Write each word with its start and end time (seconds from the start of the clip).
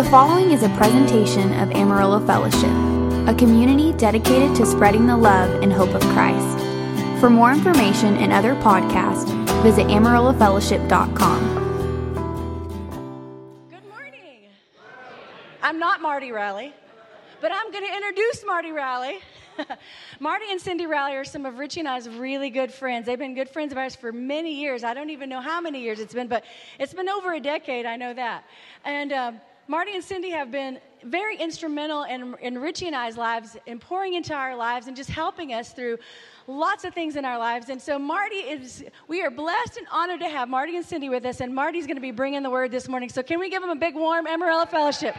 The 0.00 0.08
following 0.08 0.52
is 0.52 0.62
a 0.62 0.70
presentation 0.70 1.52
of 1.60 1.72
Amarillo 1.72 2.24
Fellowship, 2.24 2.70
a 3.28 3.34
community 3.34 3.92
dedicated 3.98 4.56
to 4.56 4.64
spreading 4.64 5.06
the 5.06 5.14
love 5.14 5.62
and 5.62 5.70
hope 5.70 5.90
of 5.90 6.00
Christ. 6.14 6.58
For 7.20 7.28
more 7.28 7.52
information 7.52 8.16
and 8.16 8.32
other 8.32 8.54
podcasts, 8.54 9.28
visit 9.62 9.88
amarillofellowship.com. 9.88 11.40
Good 13.68 13.84
morning. 13.90 14.48
I'm 15.62 15.78
not 15.78 16.00
Marty 16.00 16.32
Raleigh, 16.32 16.72
but 17.42 17.52
I'm 17.52 17.70
going 17.70 17.84
to 17.86 17.94
introduce 17.94 18.42
Marty 18.46 18.72
Raleigh. 18.72 19.18
Marty 20.18 20.46
and 20.50 20.58
Cindy 20.58 20.86
Raleigh 20.86 21.16
are 21.16 21.24
some 21.24 21.44
of 21.44 21.58
Richie 21.58 21.80
and 21.80 21.88
I's 21.90 22.08
really 22.08 22.48
good 22.48 22.72
friends. 22.72 23.04
They've 23.04 23.18
been 23.18 23.34
good 23.34 23.50
friends 23.50 23.70
of 23.70 23.76
ours 23.76 23.96
for 23.96 24.12
many 24.12 24.62
years. 24.62 24.82
I 24.82 24.94
don't 24.94 25.10
even 25.10 25.28
know 25.28 25.42
how 25.42 25.60
many 25.60 25.82
years 25.82 26.00
it's 26.00 26.14
been, 26.14 26.26
but 26.26 26.46
it's 26.78 26.94
been 26.94 27.10
over 27.10 27.34
a 27.34 27.40
decade, 27.40 27.84
I 27.84 27.96
know 27.96 28.14
that. 28.14 28.44
And 28.86 29.12
um, 29.12 29.40
Marty 29.70 29.94
and 29.94 30.02
Cindy 30.02 30.30
have 30.30 30.50
been 30.50 30.80
very 31.04 31.36
instrumental 31.36 32.02
in, 32.02 32.34
in 32.42 32.58
Richie 32.58 32.88
and 32.88 32.96
I's 32.96 33.16
lives, 33.16 33.56
in 33.66 33.78
pouring 33.78 34.14
into 34.14 34.34
our 34.34 34.56
lives 34.56 34.88
and 34.88 34.96
just 34.96 35.08
helping 35.08 35.52
us 35.52 35.72
through 35.72 35.98
lots 36.48 36.82
of 36.82 36.92
things 36.92 37.14
in 37.14 37.24
our 37.24 37.38
lives. 37.38 37.68
And 37.68 37.80
so, 37.80 37.96
Marty 37.96 38.34
is, 38.34 38.82
we 39.06 39.22
are 39.22 39.30
blessed 39.30 39.76
and 39.76 39.86
honored 39.92 40.18
to 40.22 40.28
have 40.28 40.48
Marty 40.48 40.76
and 40.76 40.84
Cindy 40.84 41.08
with 41.08 41.24
us, 41.24 41.40
and 41.40 41.54
Marty's 41.54 41.86
going 41.86 41.96
to 41.96 42.02
be 42.02 42.10
bringing 42.10 42.42
the 42.42 42.50
word 42.50 42.72
this 42.72 42.88
morning. 42.88 43.08
So, 43.08 43.22
can 43.22 43.38
we 43.38 43.48
give 43.48 43.62
them 43.62 43.70
a 43.70 43.76
big, 43.76 43.94
warm 43.94 44.26
Amarillo 44.26 44.66
Fellowship? 44.66 45.14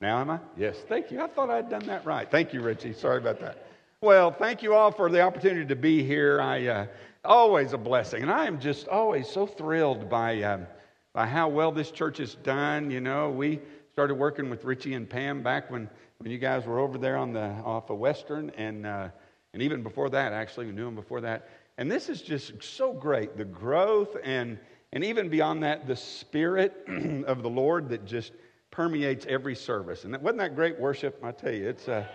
Now 0.00 0.20
am 0.20 0.30
I? 0.30 0.38
Yes, 0.56 0.76
thank 0.88 1.10
you. 1.10 1.20
I 1.20 1.26
thought 1.26 1.50
I'd 1.50 1.68
done 1.68 1.84
that 1.86 2.04
right. 2.06 2.30
Thank 2.30 2.52
you, 2.52 2.60
Richie. 2.60 2.92
Sorry 2.92 3.18
about 3.18 3.40
that. 3.40 3.66
Well, 4.00 4.30
thank 4.30 4.62
you 4.62 4.72
all 4.74 4.92
for 4.92 5.10
the 5.10 5.22
opportunity 5.22 5.66
to 5.66 5.74
be 5.74 6.04
here. 6.04 6.40
I 6.40 6.66
uh, 6.66 6.86
always 7.24 7.72
a 7.72 7.78
blessing, 7.78 8.22
and 8.22 8.30
I 8.30 8.46
am 8.46 8.60
just 8.60 8.86
always 8.86 9.28
so 9.28 9.44
thrilled 9.44 10.08
by 10.08 10.40
um, 10.44 10.68
by 11.14 11.26
how 11.26 11.48
well 11.48 11.72
this 11.72 11.90
church 11.90 12.18
has 12.18 12.36
done. 12.36 12.92
You 12.92 13.00
know, 13.00 13.30
we 13.30 13.60
started 13.92 14.14
working 14.14 14.48
with 14.50 14.64
Richie 14.64 14.94
and 14.94 15.10
Pam 15.10 15.42
back 15.42 15.68
when 15.68 15.90
when 16.18 16.30
you 16.30 16.38
guys 16.38 16.64
were 16.64 16.78
over 16.78 16.96
there 16.96 17.16
on 17.16 17.32
the 17.32 17.48
off 17.64 17.90
of 17.90 17.98
Western, 17.98 18.50
and 18.50 18.86
uh, 18.86 19.08
and 19.52 19.62
even 19.62 19.82
before 19.82 20.10
that, 20.10 20.32
actually, 20.32 20.66
we 20.66 20.72
knew 20.72 20.84
them 20.84 20.94
before 20.94 21.22
that. 21.22 21.48
And 21.76 21.90
this 21.90 22.08
is 22.08 22.22
just 22.22 22.62
so 22.62 22.92
great, 22.92 23.36
the 23.36 23.44
growth 23.44 24.16
and 24.22 24.60
and 24.92 25.02
even 25.02 25.28
beyond 25.28 25.64
that, 25.64 25.88
the 25.88 25.96
spirit 25.96 26.86
of 27.26 27.42
the 27.42 27.50
Lord 27.50 27.88
that 27.88 28.04
just 28.06 28.32
permeates 28.78 29.26
every 29.28 29.56
service. 29.56 30.04
And 30.04 30.14
that, 30.14 30.22
wasn't 30.22 30.38
that 30.38 30.54
great 30.54 30.78
worship? 30.78 31.18
I 31.24 31.32
tell 31.32 31.50
you, 31.50 31.68
it's 31.68 31.88
uh, 31.88 32.06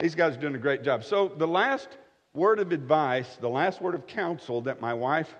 these 0.00 0.16
guys 0.16 0.36
are 0.36 0.40
doing 0.40 0.56
a 0.56 0.58
great 0.58 0.82
job. 0.82 1.04
So 1.04 1.28
the 1.28 1.46
last 1.46 1.86
word 2.34 2.58
of 2.58 2.72
advice, 2.72 3.36
the 3.40 3.48
last 3.48 3.80
word 3.80 3.94
of 3.94 4.04
counsel 4.08 4.60
that 4.62 4.80
my 4.80 4.92
wife 4.92 5.32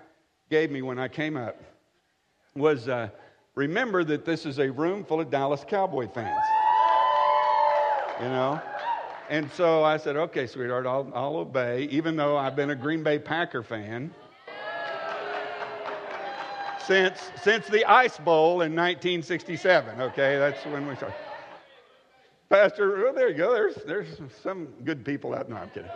gave 0.49 0.71
me 0.71 0.81
when 0.81 0.97
I 0.97 1.09
came 1.09 1.35
up 1.35 1.61
was 2.55 2.87
uh, 2.87 3.09
remember 3.55 4.05
that 4.05 4.23
this 4.23 4.45
is 4.45 4.57
a 4.57 4.71
room 4.71 5.03
full 5.03 5.19
of 5.19 5.29
Dallas 5.29 5.65
Cowboy 5.67 6.07
fans. 6.07 6.45
You 8.21 8.29
know? 8.29 8.61
And 9.29 9.51
so 9.51 9.83
I 9.83 9.97
said, 9.97 10.15
okay, 10.15 10.47
sweetheart, 10.47 10.85
I'll, 10.85 11.11
I'll 11.13 11.35
obey, 11.35 11.89
even 11.91 12.15
though 12.15 12.37
I've 12.37 12.55
been 12.55 12.69
a 12.69 12.75
Green 12.75 13.03
Bay 13.03 13.19
Packer 13.19 13.63
fan 13.63 14.15
since, 16.85 17.31
since 17.41 17.67
the 17.67 17.85
Ice 17.85 18.17
Bowl 18.17 18.61
in 18.61 18.75
1967. 18.75 20.01
Okay, 20.01 20.37
that's 20.37 20.63
when 20.65 20.87
we 20.87 20.95
started. 20.95 21.15
Pastor, 22.49 23.07
oh, 23.07 23.13
there 23.13 23.29
you 23.29 23.35
go. 23.35 23.53
There's, 23.53 23.75
there's 23.85 24.19
some 24.41 24.67
good 24.83 25.03
people 25.03 25.33
out. 25.33 25.49
No, 25.49 25.55
I'm 25.55 25.69
kidding. 25.69 25.89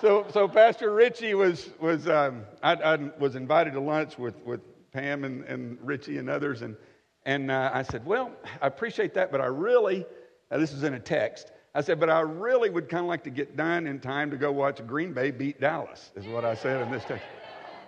So, 0.00 0.26
so 0.32 0.48
Pastor 0.48 0.92
Richie 0.92 1.34
was, 1.34 1.70
was 1.78 2.08
um, 2.08 2.42
I, 2.62 2.74
I, 2.74 2.96
was 3.18 3.36
invited 3.36 3.74
to 3.74 3.80
lunch 3.80 4.18
with, 4.18 4.34
with 4.44 4.60
Pam 4.92 5.22
and, 5.22 5.44
and 5.44 5.78
Richie 5.80 6.18
and 6.18 6.28
others. 6.28 6.62
And, 6.62 6.76
and 7.24 7.50
uh, 7.50 7.70
I 7.72 7.82
said, 7.82 8.04
Well, 8.04 8.32
I 8.60 8.66
appreciate 8.66 9.14
that, 9.14 9.30
but 9.30 9.40
I 9.40 9.46
really, 9.46 10.04
uh, 10.50 10.58
this 10.58 10.72
is 10.72 10.82
in 10.82 10.94
a 10.94 11.00
text. 11.00 11.52
I 11.74 11.80
said, 11.80 11.98
but 11.98 12.10
I 12.10 12.20
really 12.20 12.68
would 12.68 12.90
kind 12.90 13.02
of 13.02 13.08
like 13.08 13.24
to 13.24 13.30
get 13.30 13.56
done 13.56 13.86
in 13.86 13.98
time 13.98 14.30
to 14.30 14.36
go 14.36 14.52
watch 14.52 14.86
Green 14.86 15.14
Bay 15.14 15.30
beat 15.30 15.58
Dallas, 15.58 16.10
is 16.14 16.26
what 16.26 16.44
I 16.44 16.54
said 16.54 16.82
in 16.82 16.90
this 16.90 17.02
text. 17.04 17.24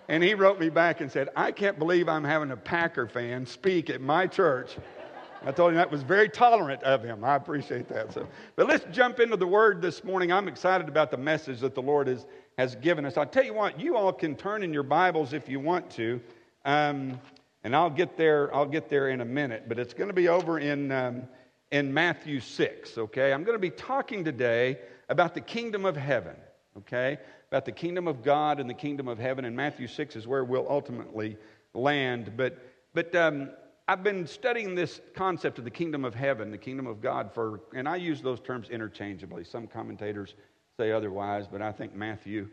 And 0.08 0.22
he 0.22 0.34
wrote 0.34 0.60
me 0.60 0.68
back 0.68 1.00
and 1.00 1.10
said, 1.10 1.30
I 1.34 1.50
can't 1.50 1.78
believe 1.78 2.08
I'm 2.08 2.24
having 2.24 2.50
a 2.50 2.56
Packer 2.56 3.06
fan 3.06 3.46
speak 3.46 3.88
at 3.88 4.00
my 4.00 4.26
church. 4.26 4.76
I 5.46 5.52
told 5.52 5.70
him 5.70 5.76
that 5.76 5.90
was 5.90 6.02
very 6.02 6.28
tolerant 6.28 6.82
of 6.82 7.02
him. 7.02 7.22
I 7.22 7.36
appreciate 7.36 7.88
that. 7.88 8.12
So, 8.12 8.26
but 8.56 8.66
let's 8.66 8.84
jump 8.94 9.20
into 9.20 9.36
the 9.36 9.46
word 9.46 9.82
this 9.82 10.02
morning. 10.02 10.32
I'm 10.32 10.48
excited 10.48 10.88
about 10.88 11.10
the 11.10 11.18
message 11.18 11.60
that 11.60 11.74
the 11.74 11.82
Lord 11.82 12.06
has, 12.06 12.26
has 12.56 12.76
given 12.76 13.04
us. 13.04 13.16
I'll 13.16 13.26
tell 13.26 13.44
you 13.44 13.54
what, 13.54 13.78
you 13.78 13.96
all 13.96 14.12
can 14.12 14.36
turn 14.36 14.62
in 14.62 14.72
your 14.72 14.82
Bibles 14.82 15.32
if 15.32 15.48
you 15.48 15.60
want 15.60 15.90
to. 15.92 16.20
Um, 16.64 17.20
and 17.62 17.74
I'll 17.74 17.90
get 17.90 18.16
there, 18.16 18.54
I'll 18.54 18.66
get 18.66 18.88
there 18.88 19.08
in 19.08 19.20
a 19.20 19.24
minute, 19.24 19.64
but 19.68 19.78
it's 19.78 19.94
going 19.94 20.08
to 20.08 20.14
be 20.14 20.28
over 20.28 20.58
in, 20.58 20.92
um, 20.92 21.22
in 21.70 21.92
Matthew 21.92 22.40
6, 22.40 22.98
okay? 22.98 23.32
I'm 23.32 23.42
going 23.42 23.56
to 23.56 23.60
be 23.60 23.70
talking 23.70 24.24
today 24.24 24.78
about 25.08 25.34
the 25.34 25.40
kingdom 25.40 25.84
of 25.84 25.96
heaven, 25.96 26.36
okay? 26.78 27.18
About 27.54 27.64
the 27.64 27.70
kingdom 27.70 28.08
of 28.08 28.24
God 28.24 28.58
and 28.58 28.68
the 28.68 28.74
kingdom 28.74 29.06
of 29.06 29.16
heaven, 29.16 29.44
and 29.44 29.54
Matthew 29.54 29.86
6 29.86 30.16
is 30.16 30.26
where 30.26 30.42
we'll 30.42 30.68
ultimately 30.68 31.38
land. 31.72 32.32
But, 32.36 32.58
but 32.94 33.14
um, 33.14 33.48
I've 33.86 34.02
been 34.02 34.26
studying 34.26 34.74
this 34.74 35.00
concept 35.14 35.60
of 35.60 35.64
the 35.64 35.70
kingdom 35.70 36.04
of 36.04 36.16
heaven, 36.16 36.50
the 36.50 36.58
kingdom 36.58 36.88
of 36.88 37.00
God, 37.00 37.30
for, 37.32 37.60
and 37.72 37.88
I 37.88 37.94
use 37.94 38.20
those 38.20 38.40
terms 38.40 38.70
interchangeably. 38.70 39.44
Some 39.44 39.68
commentators 39.68 40.34
say 40.76 40.90
otherwise, 40.90 41.46
but 41.46 41.62
I 41.62 41.70
think 41.70 41.94
Matthew 41.94 42.48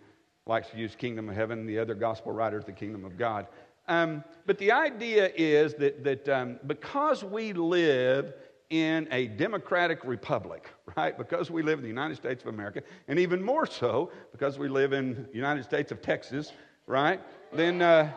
likes 0.45 0.69
to 0.69 0.77
use 0.77 0.93
kingdom 0.93 1.29
of 1.29 1.35
heaven, 1.35 1.65
the 1.65 1.79
other 1.79 1.95
gospel 1.95 2.31
writers, 2.31 2.63
the 2.63 2.71
kingdom 2.71 3.03
of 3.03 3.17
God. 3.17 3.47
Um, 3.87 4.23
but 4.45 4.59
the 4.59 4.71
idea 4.71 5.31
is 5.35 5.73
that, 5.79 6.03
that 6.03 6.29
um, 6.29 6.59
because 6.67 7.23
we 7.23 7.53
live 7.53 8.35
in 8.71 9.05
a 9.11 9.27
democratic 9.27 10.03
republic, 10.05 10.69
right? 10.95 11.17
Because 11.17 11.51
we 11.51 11.61
live 11.61 11.77
in 11.79 11.83
the 11.83 11.89
United 11.89 12.15
States 12.15 12.41
of 12.41 12.47
America, 12.47 12.81
and 13.07 13.19
even 13.19 13.43
more 13.43 13.65
so 13.65 14.11
because 14.31 14.57
we 14.57 14.69
live 14.69 14.93
in 14.93 15.27
the 15.29 15.35
United 15.35 15.63
States 15.63 15.91
of 15.91 16.01
Texas, 16.01 16.53
right? 16.87 17.19
Then, 17.53 17.81
uh, 17.81 18.11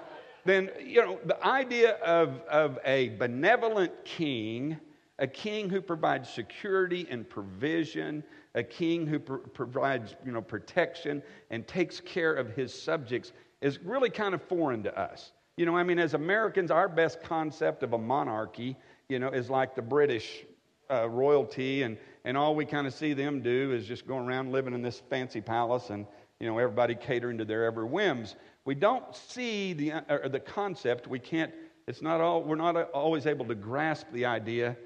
then 0.45 0.71
you 0.81 1.03
know, 1.03 1.19
the 1.27 1.45
idea 1.45 1.97
of, 1.97 2.41
of 2.49 2.79
a 2.85 3.11
benevolent 3.11 3.93
king, 4.05 4.79
a 5.19 5.27
king 5.27 5.69
who 5.69 5.81
provides 5.81 6.31
security 6.31 7.07
and 7.11 7.29
provision, 7.29 8.23
a 8.55 8.63
king 8.63 9.09
who 9.09 9.19
pr- 9.19 9.35
provides, 9.35 10.15
you 10.25 10.31
know, 10.31 10.41
protection 10.41 11.21
and 11.51 11.67
takes 11.67 11.99
care 11.99 12.33
of 12.33 12.51
his 12.51 12.73
subjects 12.73 13.33
is 13.61 13.81
really 13.83 14.11
kind 14.11 14.35
of 14.35 14.43
foreign 14.43 14.85
to 14.85 14.97
us. 14.97 15.33
You 15.57 15.67
know, 15.67 15.77
I 15.77 15.83
mean, 15.83 15.99
as 15.99 16.15
Americans, 16.15 16.71
our 16.71 16.89
best 16.89 17.23
concept 17.23 17.83
of 17.83 17.93
a 17.93 17.99
monarchy 17.99 18.77
you 19.09 19.19
know, 19.19 19.29
is 19.29 19.51
like 19.51 19.75
the 19.75 19.83
British 19.83 20.45
uh, 20.91 21.09
royalty, 21.09 21.83
and, 21.83 21.97
and 22.25 22.37
all 22.37 22.55
we 22.55 22.65
kind 22.65 22.87
of 22.87 22.95
see 22.95 23.13
them 23.13 23.43
do 23.43 23.73
is 23.73 23.87
just 23.87 24.07
going 24.07 24.27
around 24.27 24.53
living 24.53 24.75
in 24.75 24.83
this 24.83 25.03
fancy 25.11 25.41
palace 25.41 25.91
and, 25.91 26.07
you 26.41 26.47
know, 26.47 26.59
everybody 26.59 26.95
catering 26.95 27.39
to 27.39 27.45
their 27.45 27.65
every 27.65 27.85
whims. 27.85 28.37
We 28.65 28.75
don't 28.75 29.05
see 29.15 29.73
the, 29.73 29.93
uh, 29.93 30.29
the 30.29 30.41
concept, 30.41 31.07
we 31.07 31.19
can't, 31.19 31.53
it's 31.87 32.03
not 32.03 32.21
all, 32.21 32.43
we're 32.43 32.57
not 32.57 32.77
always 32.91 33.27
able 33.27 33.45
to 33.47 33.55
grasp 33.55 34.07
the 34.13 34.25
idea 34.25 34.77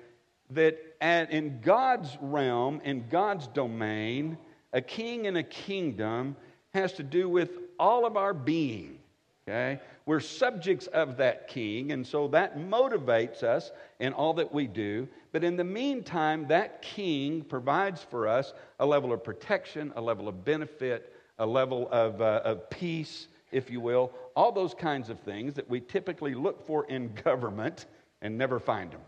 that 0.51 0.79
at, 1.01 1.31
in 1.31 1.61
God's 1.61 2.17
realm, 2.21 2.81
in 2.85 3.07
God's 3.09 3.47
domain, 3.49 4.39
a 4.73 4.81
king 4.81 5.27
and 5.27 5.37
a 5.37 5.43
kingdom 5.43 6.37
has 6.75 6.93
to 6.95 7.03
do 7.03 7.29
with 7.29 7.51
all 7.79 8.07
of 8.07 8.17
our 8.17 8.35
being. 8.35 8.99
Okay? 9.47 9.81
We're 10.09 10.21
subjects 10.21 10.87
of 10.87 11.19
that 11.19 11.49
king, 11.49 11.93
and 11.93 12.07
so 12.07 12.29
that 12.29 12.57
motivates 12.57 13.43
us 13.43 13.73
in 14.01 14.15
all 14.15 14.33
that 14.33 14.55
we 14.55 14.67
do. 14.67 15.07
But 15.33 15.45
in 15.45 15.55
the 15.55 15.65
meantime, 15.65 16.49
that 16.49 16.81
king 16.81 17.43
provides 17.43 18.03
for 18.05 18.27
us 18.27 18.55
a 18.81 18.87
level 18.87 19.13
of 19.13 19.23
protection, 19.23 19.93
a 19.97 20.01
level 20.01 20.27
of 20.27 20.47
benefit, 20.47 21.13
a 21.39 21.45
level 21.45 21.91
of, 21.93 22.23
uh, 22.23 22.41
of 22.43 22.71
peace, 22.71 23.29
if 23.53 23.71
you 23.71 23.83
will, 23.83 24.11
all 24.35 24.51
those 24.51 24.73
kinds 24.73 25.11
of 25.11 25.21
things 25.21 25.53
that 25.53 25.69
we 25.69 25.79
typically 25.79 26.33
look 26.33 26.67
for 26.67 26.87
in 26.87 27.13
government 27.23 27.85
and 28.23 28.39
never 28.39 28.59
find 28.59 28.91
them, 28.93 29.03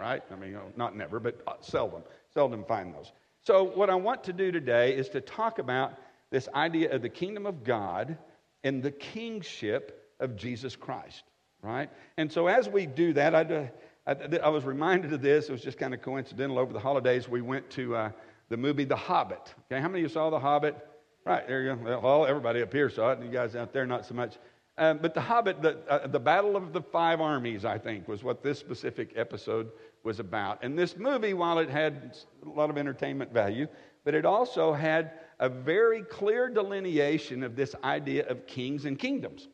right? 0.00 0.24
I 0.28 0.34
mean, 0.34 0.54
know, 0.54 0.72
not 0.74 0.96
never, 0.96 1.20
but 1.20 1.40
uh, 1.46 1.52
seldom, 1.60 2.02
seldom 2.34 2.64
find 2.64 2.92
those. 2.92 3.12
So, 3.42 3.62
what 3.62 3.90
I 3.90 3.94
want 3.94 4.24
to 4.24 4.32
do 4.32 4.50
today 4.50 4.92
is 4.96 5.08
to 5.10 5.20
talk 5.20 5.60
about 5.60 6.00
this 6.30 6.48
idea 6.52 6.92
of 6.92 7.00
the 7.00 7.08
kingdom 7.08 7.46
of 7.46 7.62
God 7.62 8.18
and 8.64 8.82
the 8.82 8.90
kingship 8.90 10.00
of 10.22 10.36
Jesus 10.36 10.76
Christ, 10.76 11.24
right? 11.62 11.90
And 12.16 12.30
so 12.30 12.46
as 12.46 12.68
we 12.68 12.86
do 12.86 13.12
that, 13.12 13.34
I, 13.34 13.70
I, 14.06 14.16
I 14.42 14.48
was 14.48 14.64
reminded 14.64 15.12
of 15.12 15.20
this. 15.20 15.48
It 15.48 15.52
was 15.52 15.62
just 15.62 15.78
kind 15.78 15.92
of 15.92 16.00
coincidental. 16.00 16.58
Over 16.58 16.72
the 16.72 16.80
holidays, 16.80 17.28
we 17.28 17.42
went 17.42 17.68
to 17.70 17.96
uh, 17.96 18.10
the 18.48 18.56
movie 18.56 18.84
The 18.84 18.96
Hobbit. 18.96 19.54
Okay, 19.66 19.80
how 19.80 19.88
many 19.88 20.00
of 20.00 20.10
you 20.10 20.14
saw 20.14 20.30
The 20.30 20.38
Hobbit? 20.38 20.76
Right, 21.24 21.46
there 21.46 21.62
you 21.62 21.76
go. 21.76 22.00
Well, 22.02 22.26
everybody 22.26 22.62
up 22.62 22.72
here 22.72 22.90
saw 22.90 23.12
it, 23.12 23.18
and 23.18 23.26
you 23.26 23.32
guys 23.32 23.54
out 23.54 23.72
there, 23.72 23.86
not 23.86 24.06
so 24.06 24.14
much. 24.14 24.38
Um, 24.78 24.98
but 25.02 25.14
The 25.14 25.20
Hobbit, 25.20 25.62
the, 25.62 25.78
uh, 25.88 26.06
the 26.06 26.18
Battle 26.18 26.56
of 26.56 26.72
the 26.72 26.82
Five 26.82 27.20
Armies, 27.20 27.64
I 27.64 27.78
think, 27.78 28.08
was 28.08 28.24
what 28.24 28.42
this 28.42 28.58
specific 28.58 29.12
episode 29.16 29.70
was 30.02 30.18
about. 30.18 30.64
And 30.64 30.78
this 30.78 30.96
movie, 30.96 31.34
while 31.34 31.58
it 31.58 31.68
had 31.68 32.16
a 32.44 32.48
lot 32.48 32.70
of 32.70 32.78
entertainment 32.78 33.32
value, 33.32 33.68
but 34.04 34.14
it 34.14 34.24
also 34.24 34.72
had 34.72 35.12
a 35.38 35.48
very 35.48 36.02
clear 36.02 36.48
delineation 36.48 37.42
of 37.42 37.54
this 37.54 37.74
idea 37.84 38.26
of 38.28 38.46
kings 38.46 38.84
and 38.84 38.98
kingdoms. 38.98 39.48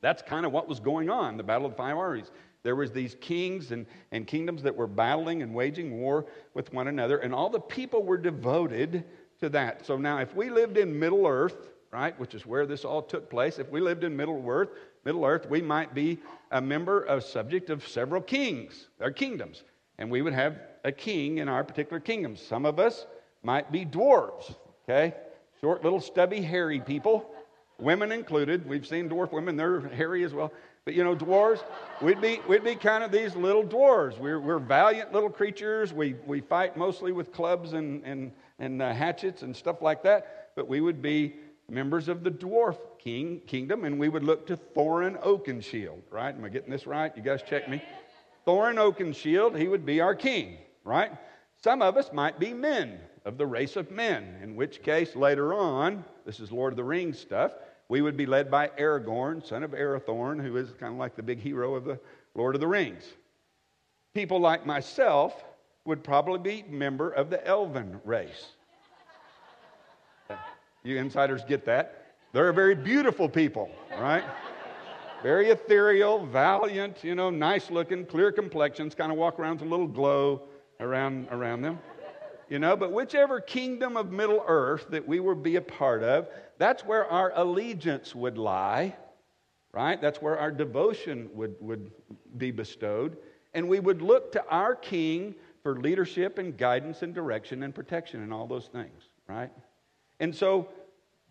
That's 0.00 0.22
kind 0.22 0.46
of 0.46 0.52
what 0.52 0.68
was 0.68 0.80
going 0.80 1.10
on, 1.10 1.36
the 1.36 1.42
Battle 1.42 1.66
of 1.66 1.72
the 1.72 1.76
Five 1.76 1.96
Armies. 1.96 2.30
There 2.62 2.76
was 2.76 2.92
these 2.92 3.16
kings 3.20 3.72
and, 3.72 3.86
and 4.12 4.26
kingdoms 4.26 4.62
that 4.62 4.74
were 4.74 4.86
battling 4.86 5.42
and 5.42 5.54
waging 5.54 5.98
war 5.98 6.26
with 6.54 6.72
one 6.72 6.88
another, 6.88 7.18
and 7.18 7.34
all 7.34 7.48
the 7.48 7.60
people 7.60 8.02
were 8.02 8.18
devoted 8.18 9.04
to 9.40 9.48
that. 9.50 9.86
So 9.86 9.96
now 9.96 10.18
if 10.18 10.34
we 10.34 10.50
lived 10.50 10.76
in 10.76 10.98
Middle 10.98 11.26
Earth, 11.26 11.68
right, 11.90 12.18
which 12.20 12.34
is 12.34 12.46
where 12.46 12.66
this 12.66 12.84
all 12.84 13.02
took 13.02 13.30
place, 13.30 13.58
if 13.58 13.70
we 13.70 13.80
lived 13.80 14.04
in 14.04 14.16
Middle 14.16 14.44
Earth, 14.46 14.70
Middle 15.04 15.24
Earth, 15.24 15.48
we 15.48 15.62
might 15.62 15.94
be 15.94 16.18
a 16.50 16.60
member, 16.60 17.04
a 17.04 17.20
subject 17.20 17.70
of 17.70 17.86
several 17.86 18.20
kings 18.20 18.88
or 19.00 19.10
kingdoms. 19.10 19.64
And 19.98 20.10
we 20.10 20.22
would 20.22 20.34
have 20.34 20.60
a 20.84 20.92
king 20.92 21.38
in 21.38 21.48
our 21.48 21.64
particular 21.64 22.00
kingdom. 22.00 22.36
Some 22.36 22.66
of 22.66 22.78
us 22.78 23.06
might 23.42 23.72
be 23.72 23.86
dwarves, 23.86 24.54
okay? 24.84 25.14
Short, 25.60 25.82
little, 25.82 26.00
stubby, 26.00 26.40
hairy 26.40 26.80
people, 26.80 27.30
women 27.80 28.12
included. 28.12 28.68
We've 28.68 28.86
seen 28.86 29.08
dwarf 29.08 29.32
women, 29.32 29.56
they're 29.56 29.80
hairy 29.80 30.24
as 30.24 30.32
well. 30.34 30.52
But 30.84 30.94
you 30.94 31.04
know, 31.04 31.14
dwarves, 31.14 31.62
we'd 32.00 32.20
be, 32.20 32.40
we'd 32.48 32.64
be 32.64 32.74
kind 32.74 33.04
of 33.04 33.12
these 33.12 33.36
little 33.36 33.64
dwarves. 33.64 34.18
We're, 34.18 34.40
we're 34.40 34.58
valiant 34.58 35.12
little 35.12 35.28
creatures. 35.30 35.92
We, 35.92 36.14
we 36.26 36.40
fight 36.40 36.76
mostly 36.76 37.12
with 37.12 37.32
clubs 37.32 37.74
and, 37.74 38.02
and, 38.04 38.32
and 38.58 38.80
uh, 38.80 38.92
hatchets 38.92 39.42
and 39.42 39.54
stuff 39.54 39.82
like 39.82 40.02
that. 40.04 40.52
But 40.56 40.68
we 40.68 40.80
would 40.80 41.02
be 41.02 41.34
members 41.68 42.08
of 42.08 42.24
the 42.24 42.30
dwarf 42.30 42.78
king, 42.98 43.40
kingdom, 43.46 43.84
and 43.84 43.98
we 43.98 44.08
would 44.08 44.24
look 44.24 44.46
to 44.46 44.56
Thorin 44.56 45.22
Oakenshield, 45.22 46.00
right? 46.10 46.34
Am 46.34 46.44
I 46.44 46.48
getting 46.48 46.70
this 46.70 46.86
right? 46.86 47.12
You 47.16 47.22
guys 47.22 47.42
check 47.42 47.68
me. 47.68 47.82
Thorin 48.46 48.76
Oakenshield, 48.76 49.58
he 49.58 49.68
would 49.68 49.86
be 49.86 50.00
our 50.00 50.14
king, 50.14 50.58
right? 50.84 51.12
Some 51.62 51.82
of 51.82 51.96
us 51.96 52.10
might 52.12 52.38
be 52.38 52.52
men 52.52 52.98
of 53.24 53.38
the 53.38 53.46
race 53.46 53.76
of 53.76 53.90
men, 53.90 54.38
in 54.42 54.56
which 54.56 54.82
case 54.82 55.14
later 55.14 55.54
on, 55.54 56.04
this 56.24 56.40
is 56.40 56.50
Lord 56.50 56.72
of 56.72 56.76
the 56.76 56.84
Rings 56.84 57.18
stuff, 57.18 57.52
we 57.90 58.02
would 58.02 58.16
be 58.16 58.24
led 58.24 58.52
by 58.52 58.68
Aragorn, 58.78 59.44
son 59.44 59.64
of 59.64 59.72
Arathorn, 59.72 60.40
who 60.40 60.56
is 60.56 60.70
kind 60.78 60.92
of 60.92 60.98
like 60.98 61.16
the 61.16 61.24
big 61.24 61.40
hero 61.40 61.74
of 61.74 61.84
the 61.84 61.98
Lord 62.36 62.54
of 62.54 62.60
the 62.60 62.68
Rings. 62.68 63.02
People 64.14 64.38
like 64.38 64.64
myself 64.64 65.44
would 65.84 66.04
probably 66.04 66.38
be 66.38 66.64
member 66.70 67.10
of 67.10 67.30
the 67.30 67.44
elven 67.44 68.00
race. 68.04 68.52
You 70.84 70.98
insiders 70.98 71.42
get 71.48 71.64
that? 71.64 72.14
They're 72.32 72.48
a 72.48 72.54
very 72.54 72.76
beautiful 72.76 73.28
people, 73.28 73.68
right? 73.98 74.24
very 75.22 75.50
ethereal, 75.50 76.24
valiant, 76.24 77.02
you 77.02 77.16
know, 77.16 77.28
nice 77.28 77.70
looking, 77.70 78.06
clear 78.06 78.30
complexions, 78.30 78.94
kind 78.94 79.10
of 79.10 79.18
walk 79.18 79.38
around 79.38 79.60
with 79.60 79.66
a 79.66 79.70
little 79.70 79.88
glow 79.88 80.42
around, 80.78 81.26
around 81.30 81.60
them. 81.60 81.78
You 82.50 82.58
know, 82.58 82.76
but 82.76 82.90
whichever 82.90 83.40
kingdom 83.40 83.96
of 83.96 84.10
Middle 84.10 84.42
Earth 84.44 84.86
that 84.90 85.06
we 85.06 85.20
would 85.20 85.40
be 85.40 85.54
a 85.54 85.60
part 85.62 86.02
of, 86.02 86.26
that's 86.58 86.84
where 86.84 87.06
our 87.06 87.32
allegiance 87.36 88.12
would 88.12 88.36
lie, 88.36 88.96
right? 89.72 90.00
That's 90.00 90.20
where 90.20 90.36
our 90.36 90.50
devotion 90.50 91.30
would, 91.32 91.54
would 91.60 91.92
be 92.38 92.50
bestowed. 92.50 93.18
And 93.54 93.68
we 93.68 93.78
would 93.78 94.02
look 94.02 94.32
to 94.32 94.44
our 94.48 94.74
king 94.74 95.36
for 95.62 95.78
leadership 95.78 96.38
and 96.38 96.56
guidance 96.58 97.02
and 97.02 97.14
direction 97.14 97.62
and 97.62 97.72
protection 97.72 98.20
and 98.20 98.32
all 98.32 98.48
those 98.48 98.66
things, 98.66 99.04
right? 99.28 99.50
And 100.18 100.34
so, 100.34 100.70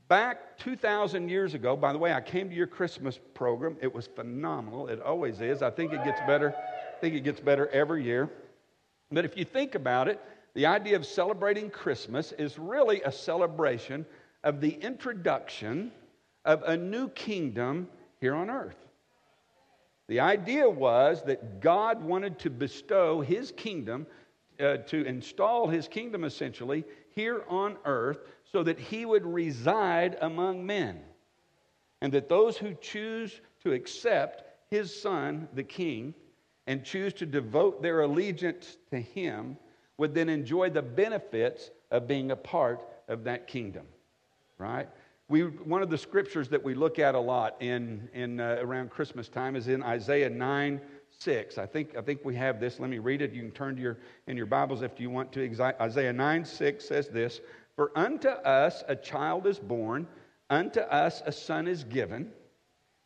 back 0.07 0.57
2,000 0.59 1.27
years 1.27 1.53
ago, 1.53 1.75
by 1.75 1.91
the 1.91 1.99
way, 1.99 2.13
I 2.13 2.21
came 2.21 2.49
to 2.49 2.55
your 2.55 2.67
Christmas 2.67 3.19
program. 3.33 3.75
It 3.81 3.93
was 3.93 4.07
phenomenal. 4.07 4.87
It 4.87 5.01
always 5.01 5.41
is. 5.41 5.61
I 5.63 5.69
think 5.69 5.91
it 5.91 6.01
gets 6.05 6.21
better. 6.21 6.55
I 6.55 6.99
think 7.01 7.13
it 7.13 7.25
gets 7.25 7.41
better 7.41 7.67
every 7.67 8.05
year. 8.05 8.29
But 9.11 9.25
if 9.25 9.35
you 9.35 9.43
think 9.43 9.75
about 9.75 10.07
it, 10.07 10.21
the 10.53 10.65
idea 10.65 10.95
of 10.95 11.05
celebrating 11.05 11.69
Christmas 11.69 12.31
is 12.33 12.57
really 12.57 13.01
a 13.03 13.11
celebration 13.11 14.05
of 14.43 14.61
the 14.61 14.71
introduction 14.71 15.91
of 16.45 16.63
a 16.63 16.75
new 16.75 17.09
kingdom 17.09 17.87
here 18.19 18.35
on 18.35 18.49
earth. 18.49 18.77
The 20.07 20.19
idea 20.19 20.67
was 20.67 21.23
that 21.23 21.61
God 21.61 22.03
wanted 22.03 22.39
to 22.39 22.49
bestow 22.49 23.21
his 23.21 23.51
kingdom, 23.51 24.07
uh, 24.59 24.77
to 24.77 25.05
install 25.05 25.67
his 25.67 25.87
kingdom 25.87 26.23
essentially 26.23 26.83
here 27.13 27.43
on 27.47 27.77
earth 27.85 28.19
so 28.51 28.63
that 28.63 28.79
he 28.79 29.05
would 29.05 29.25
reside 29.25 30.17
among 30.21 30.65
men. 30.65 30.99
And 32.01 32.11
that 32.13 32.29
those 32.29 32.57
who 32.57 32.73
choose 32.75 33.39
to 33.63 33.73
accept 33.73 34.43
his 34.71 34.99
son, 34.99 35.47
the 35.53 35.63
king, 35.63 36.13
and 36.65 36.83
choose 36.83 37.13
to 37.13 37.25
devote 37.25 37.81
their 37.81 38.01
allegiance 38.01 38.77
to 38.89 38.99
him 38.99 39.57
would 39.99 40.15
then 40.15 40.29
enjoy 40.29 40.69
the 40.69 40.81
benefits 40.81 41.71
of 41.91 42.07
being 42.07 42.31
a 42.31 42.35
part 42.35 42.81
of 43.09 43.25
that 43.25 43.47
kingdom, 43.47 43.85
right? 44.57 44.87
We, 45.27 45.41
one 45.43 45.83
of 45.83 45.89
the 45.89 45.97
scriptures 45.97 46.47
that 46.49 46.63
we 46.63 46.73
look 46.73 46.99
at 46.99 47.15
a 47.15 47.19
lot 47.19 47.57
in, 47.59 48.07
in 48.13 48.39
uh, 48.39 48.57
around 48.61 48.91
Christmas 48.91 49.27
time 49.27 49.57
is 49.57 49.67
in 49.67 49.83
Isaiah 49.83 50.29
9 50.29 50.81
6. 51.19 51.57
I 51.57 51.65
think, 51.65 51.97
I 51.97 52.01
think 52.01 52.23
we 52.23 52.33
have 52.35 52.61
this. 52.61 52.79
Let 52.79 52.89
me 52.89 52.99
read 52.99 53.21
it. 53.21 53.33
You 53.33 53.41
can 53.41 53.51
turn 53.51 53.75
to 53.75 53.81
your, 53.81 53.97
in 54.27 54.37
your 54.37 54.45
Bibles 54.45 54.83
if 54.83 54.99
you 55.01 55.09
want 55.09 55.33
to. 55.33 55.75
Isaiah 55.81 56.13
9 56.13 56.45
6 56.45 56.87
says 56.87 57.09
this 57.09 57.41
For 57.75 57.91
unto 57.93 58.29
us 58.29 58.83
a 58.87 58.95
child 58.95 59.47
is 59.47 59.59
born, 59.59 60.07
unto 60.49 60.79
us 60.79 61.21
a 61.25 61.31
son 61.31 61.67
is 61.67 61.83
given, 61.83 62.31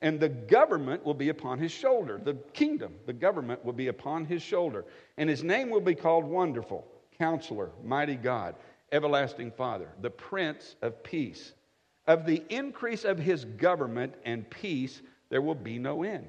and 0.04 0.20
the 0.20 0.30
government 0.30 1.04
will 1.04 1.14
be 1.16 1.30
upon 1.30 1.58
his 1.58 1.72
shoulder. 1.72 2.20
The 2.24 2.36
kingdom, 2.54 2.94
the 3.08 3.14
government 3.14 3.64
will 3.66 3.74
be 3.74 3.88
upon 3.88 4.26
his 4.26 4.44
shoulder. 4.44 4.86
And 5.18 5.30
his 5.30 5.44
name 5.44 5.70
will 5.70 5.82
be 5.82 5.96
called 5.96 6.26
Wonderful, 6.26 6.86
Counselor, 7.18 7.72
Mighty 7.84 8.16
God, 8.16 8.56
Everlasting 8.92 9.52
Father, 9.52 9.88
the 10.02 10.10
Prince 10.10 10.76
of 10.82 11.02
Peace. 11.04 11.54
Of 12.06 12.26
the 12.26 12.44
increase 12.50 13.06
of 13.06 13.18
his 13.18 13.46
government 13.46 14.14
and 14.26 14.48
peace, 14.50 15.02
there 15.30 15.42
will 15.42 15.56
be 15.56 15.80
no 15.80 16.04
end 16.04 16.28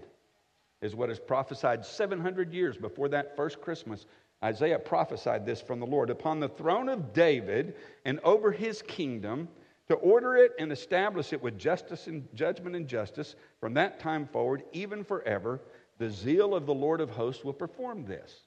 is 0.85 0.95
what 0.95 1.11
is 1.11 1.19
prophesied 1.19 1.85
700 1.85 2.53
years 2.53 2.77
before 2.77 3.09
that 3.09 3.35
first 3.35 3.61
Christmas. 3.61 4.05
Isaiah 4.45 4.79
prophesied 4.79 5.47
this 5.47 5.63
from 5.63 5.81
the 5.81 5.87
Lord 5.87 6.11
upon 6.11 6.39
the 6.39 6.49
throne 6.49 6.91
of 6.91 7.15
David 7.15 7.75
and 8.05 8.21
over 8.23 8.53
his 8.53 8.83
kingdom 8.83 9.49
to 9.89 9.95
order 9.97 10.37
it 10.37 10.53
and 10.59 10.73
establish 10.73 11.33
it 11.33 11.43
with 11.43 11.59
justice 11.59 12.07
and 12.07 12.27
judgment 12.35 12.75
and 12.75 12.89
justice 12.89 13.37
from 13.61 13.75
that 13.75 14.01
time 14.01 14.27
forward, 14.27 14.63
even 14.73 15.05
forever. 15.05 15.61
The 15.99 16.11
zeal 16.11 16.55
of 16.55 16.67
the 16.67 16.75
Lord 16.75 17.01
of 17.01 17.11
hosts 17.11 17.45
will 17.45 17.53
perform 17.53 18.05
this. 18.05 18.41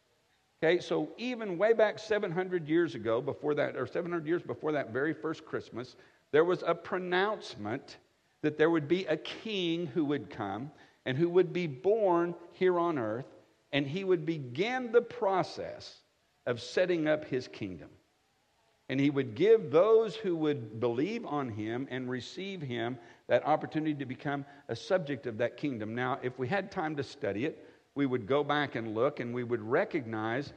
Okay, 0.63 0.79
so 0.79 1.09
even 1.17 1.57
way 1.57 1.73
back 1.73 1.99
700 1.99 2.67
years 2.67 2.95
ago, 2.95 3.21
before 3.21 3.53
that, 3.53 3.75
or 3.75 3.85
700 3.85 4.25
years 4.25 4.41
before 4.41 4.71
that 4.71 4.91
very 4.91 5.13
first 5.13 5.45
Christmas, 5.45 5.95
there 6.31 6.43
was 6.43 6.63
a 6.65 6.73
pronouncement 6.73 7.97
that 8.41 8.57
there 8.57 8.71
would 8.71 8.87
be 8.87 9.05
a 9.05 9.17
king 9.17 9.85
who 9.85 10.03
would 10.05 10.29
come 10.29 10.71
and 11.05 11.17
who 11.17 11.29
would 11.29 11.53
be 11.53 11.67
born 11.67 12.33
here 12.53 12.79
on 12.79 12.97
earth, 12.97 13.27
and 13.71 13.85
he 13.85 14.03
would 14.03 14.25
begin 14.25 14.91
the 14.91 15.01
process 15.01 16.01
of 16.47 16.61
setting 16.61 17.07
up 17.07 17.25
his 17.25 17.47
kingdom. 17.47 17.89
And 18.89 18.99
he 18.99 19.09
would 19.09 19.35
give 19.35 19.69
those 19.69 20.15
who 20.15 20.35
would 20.37 20.79
believe 20.79 21.25
on 21.25 21.49
him 21.49 21.87
and 21.91 22.09
receive 22.09 22.61
him 22.61 22.97
that 23.27 23.45
opportunity 23.45 23.93
to 23.95 24.05
become 24.05 24.45
a 24.69 24.75
subject 24.75 25.27
of 25.27 25.37
that 25.39 25.57
kingdom. 25.57 25.93
Now, 25.93 26.19
if 26.23 26.39
we 26.39 26.47
had 26.47 26.71
time 26.71 26.95
to 26.95 27.03
study 27.03 27.45
it, 27.45 27.67
we 27.95 28.05
would 28.05 28.27
go 28.27 28.43
back 28.43 28.75
and 28.75 28.95
look 28.95 29.19
and 29.19 29.33
we 29.33 29.43
would 29.43 29.61
recognize 29.61 30.53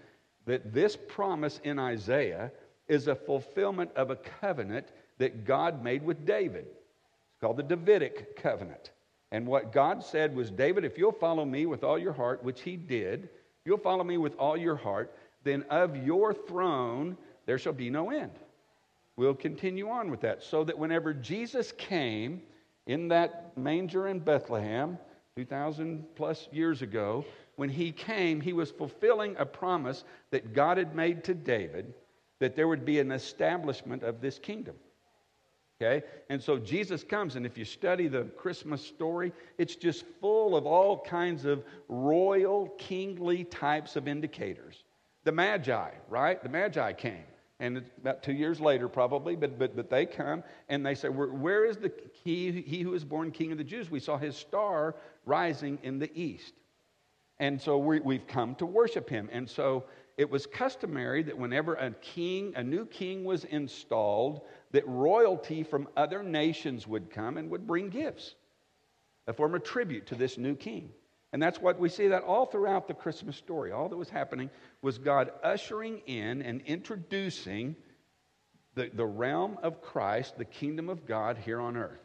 that 0.46 0.72
this 0.72 0.96
promise 0.96 1.60
in 1.64 1.78
Isaiah 1.78 2.52
is 2.87 3.08
a 3.08 3.14
fulfillment 3.14 3.90
of 3.96 4.10
a 4.10 4.16
covenant 4.16 4.88
that 5.18 5.44
God 5.44 5.82
made 5.82 6.04
with 6.04 6.25
David. 6.25 6.66
It's 6.66 7.40
called 7.40 7.56
the 7.56 7.62
Davidic 7.62 8.37
covenant. 8.37 8.90
And 9.32 9.46
what 9.46 9.72
God 9.72 10.02
said 10.04 10.34
was, 10.34 10.50
David, 10.50 10.84
if 10.84 10.99
you'll 10.99 11.12
follow 11.12 11.44
me 11.44 11.66
with 11.66 11.84
all 11.84 11.99
your 11.99 12.12
heart, 12.12 12.42
which 12.42 12.62
he 12.62 12.76
did, 12.76 13.28
you'll 13.64 13.78
follow 13.78 14.02
me 14.04 14.18
with 14.18 14.34
all 14.37 14.56
your 14.56 14.76
heart, 14.76 15.14
then 15.44 15.64
of 15.70 15.96
your 15.96 16.34
throne 16.34 17.16
there 17.50 17.59
shall 17.59 17.73
be 17.73 17.90
no 17.90 18.11
end. 18.11 18.30
We'll 19.16 19.35
continue 19.35 19.88
on 19.88 20.09
with 20.09 20.21
that. 20.21 20.45
So 20.45 20.62
that 20.62 20.78
whenever 20.78 21.12
Jesus 21.12 21.73
came 21.73 22.42
in 22.87 23.09
that 23.09 23.59
manger 23.59 24.07
in 24.07 24.21
Bethlehem, 24.21 24.97
2,000 25.35 26.04
plus 26.14 26.47
years 26.52 26.80
ago, 26.80 27.25
when 27.57 27.69
he 27.69 27.90
came, 27.90 28.40
he 28.40 28.52
was 28.52 28.71
fulfilling 28.71 29.35
a 29.37 29.45
promise 29.45 30.04
that 30.30 30.54
God 30.54 30.78
had 30.78 30.95
made 30.95 31.25
to 31.25 31.35
David 31.35 31.92
that 32.38 32.54
there 32.54 32.69
would 32.69 32.85
be 32.85 33.00
an 33.00 33.11
establishment 33.11 34.04
of 34.04 34.21
this 34.21 34.38
kingdom. 34.38 34.76
Okay? 35.83 36.07
And 36.28 36.40
so 36.40 36.57
Jesus 36.57 37.02
comes, 37.02 37.35
and 37.35 37.45
if 37.45 37.59
you 37.59 37.64
study 37.64 38.07
the 38.07 38.26
Christmas 38.37 38.80
story, 38.80 39.33
it's 39.59 39.75
just 39.75 40.04
full 40.21 40.54
of 40.54 40.66
all 40.66 41.00
kinds 41.00 41.47
of 41.47 41.64
royal, 41.88 42.69
kingly 42.78 43.42
types 43.42 43.97
of 43.97 44.07
indicators. 44.07 44.85
The 45.25 45.33
Magi, 45.33 45.90
right? 46.09 46.40
The 46.40 46.49
Magi 46.49 46.92
came. 46.92 47.25
And 47.61 47.85
about 48.00 48.23
two 48.23 48.33
years 48.33 48.59
later, 48.59 48.88
probably, 48.88 49.37
but, 49.37 49.59
but, 49.59 49.76
but 49.76 49.90
they 49.90 50.07
come 50.07 50.43
and 50.71 50.85
they 50.85 50.95
say, 50.95 51.11
where, 51.11 51.67
is 51.67 51.76
the 51.76 51.93
he, 52.25 52.62
he 52.62 52.81
who 52.81 52.95
is 52.95 53.05
born 53.05 53.31
king 53.31 53.52
of 53.52 53.59
the 53.59 53.64
Jews? 53.64 53.90
We 53.90 54.00
saw 54.00 54.17
his 54.17 54.35
star 54.35 54.97
rising 55.26 55.79
in 55.83 55.99
the 55.99 56.11
east. 56.19 56.55
And 57.38 57.61
so 57.61 57.76
we, 57.76 58.00
we've 58.00 58.26
come 58.26 58.55
to 58.57 58.67
worship 58.67 59.11
him. 59.11 59.29
And 59.31 59.49
so 59.49 59.85
it 60.17 60.29
was 60.29 60.47
customary 60.47 61.23
that 61.23 61.37
whenever 61.37 61.75
a 61.75 61.90
king, 61.90 62.55
a 62.57 62.64
new 62.64 62.87
king 62.87 63.25
was 63.25 63.45
installed, 63.45 64.40
that 64.73 64.87
royalty 64.88 65.62
from 65.62 65.87
other 65.99 66.23
nations 66.23 66.87
would 66.87 67.11
come 67.11 67.37
and 67.37 67.50
would 67.50 67.67
bring 67.67 67.90
gifts, 67.90 68.37
a 69.26 69.35
form 69.35 69.55
of 69.55 69.62
tribute 69.64 70.07
to 70.07 70.14
this 70.14 70.38
new 70.38 70.55
king. 70.55 70.90
And 71.32 71.40
that's 71.40 71.60
what 71.60 71.78
we 71.78 71.88
see 71.88 72.08
that 72.08 72.25
all 72.25 72.46
throughout 72.46 72.88
the 72.88 72.94
Christmas 72.94 73.37
story. 73.37 73.70
All 73.70 73.88
that 73.88 73.96
was 73.96 74.10
happening 74.10 74.50
was 74.82 74.99
God 74.99 75.30
ushering 75.44 76.02
in 76.06 76.42
and 76.42 76.60
introducing 76.62 77.76
the, 78.75 78.90
the 78.92 79.06
realm 79.06 79.58
of 79.62 79.80
Christ, 79.80 80.38
the 80.38 80.44
kingdom 80.44 80.88
of 80.88 81.06
God 81.06 81.38
here 81.38 81.60
on 81.60 81.76
earth. 81.76 82.00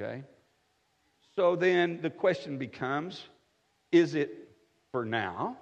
Okay? 0.00 0.22
So 1.34 1.56
then 1.56 2.00
the 2.02 2.10
question 2.10 2.58
becomes 2.58 3.24
is 3.90 4.14
it 4.14 4.48
for 4.90 5.04
now? 5.04 5.56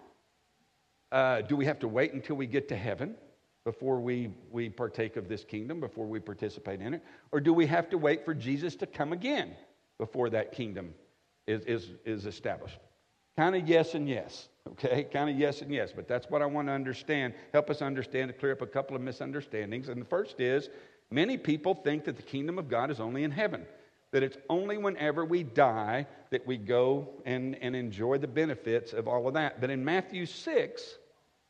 Uh, 1.10 1.40
do 1.40 1.56
we 1.56 1.64
have 1.64 1.80
to 1.80 1.88
wait 1.88 2.12
until 2.12 2.36
we 2.36 2.46
get 2.46 2.68
to 2.68 2.76
heaven 2.76 3.16
before 3.64 4.00
we, 4.00 4.30
we 4.50 4.68
partake 4.68 5.16
of 5.16 5.28
this 5.28 5.44
kingdom, 5.44 5.80
before 5.80 6.06
we 6.06 6.20
participate 6.20 6.80
in 6.80 6.94
it? 6.94 7.02
Or 7.32 7.40
do 7.40 7.52
we 7.52 7.66
have 7.66 7.90
to 7.90 7.98
wait 7.98 8.24
for 8.24 8.34
Jesus 8.34 8.76
to 8.76 8.86
come 8.86 9.12
again 9.12 9.56
before 9.98 10.30
that 10.30 10.52
kingdom 10.52 10.94
is, 11.46 11.62
is, 11.64 11.88
is 12.04 12.26
established? 12.26 12.78
Kind 13.36 13.56
of 13.56 13.68
yes 13.68 13.94
and 13.94 14.08
yes, 14.08 14.48
okay? 14.72 15.04
Kind 15.04 15.30
of 15.30 15.38
yes 15.38 15.62
and 15.62 15.72
yes, 15.72 15.92
but 15.94 16.08
that's 16.08 16.28
what 16.28 16.42
I 16.42 16.46
want 16.46 16.68
to 16.68 16.72
understand. 16.72 17.34
Help 17.52 17.70
us 17.70 17.80
understand 17.80 18.28
to 18.28 18.34
clear 18.34 18.52
up 18.52 18.62
a 18.62 18.66
couple 18.66 18.96
of 18.96 19.02
misunderstandings. 19.02 19.88
And 19.88 20.00
the 20.00 20.06
first 20.06 20.40
is 20.40 20.68
many 21.10 21.36
people 21.36 21.74
think 21.74 22.04
that 22.04 22.16
the 22.16 22.22
kingdom 22.22 22.58
of 22.58 22.68
God 22.68 22.90
is 22.90 23.00
only 23.00 23.24
in 23.24 23.30
heaven, 23.30 23.64
that 24.12 24.22
it's 24.22 24.36
only 24.48 24.78
whenever 24.78 25.24
we 25.24 25.42
die 25.42 26.06
that 26.30 26.46
we 26.46 26.56
go 26.56 27.08
and, 27.24 27.56
and 27.62 27.74
enjoy 27.74 28.18
the 28.18 28.28
benefits 28.28 28.92
of 28.92 29.08
all 29.08 29.26
of 29.26 29.34
that. 29.34 29.60
But 29.60 29.70
in 29.70 29.84
Matthew 29.84 30.26
6, 30.26 30.98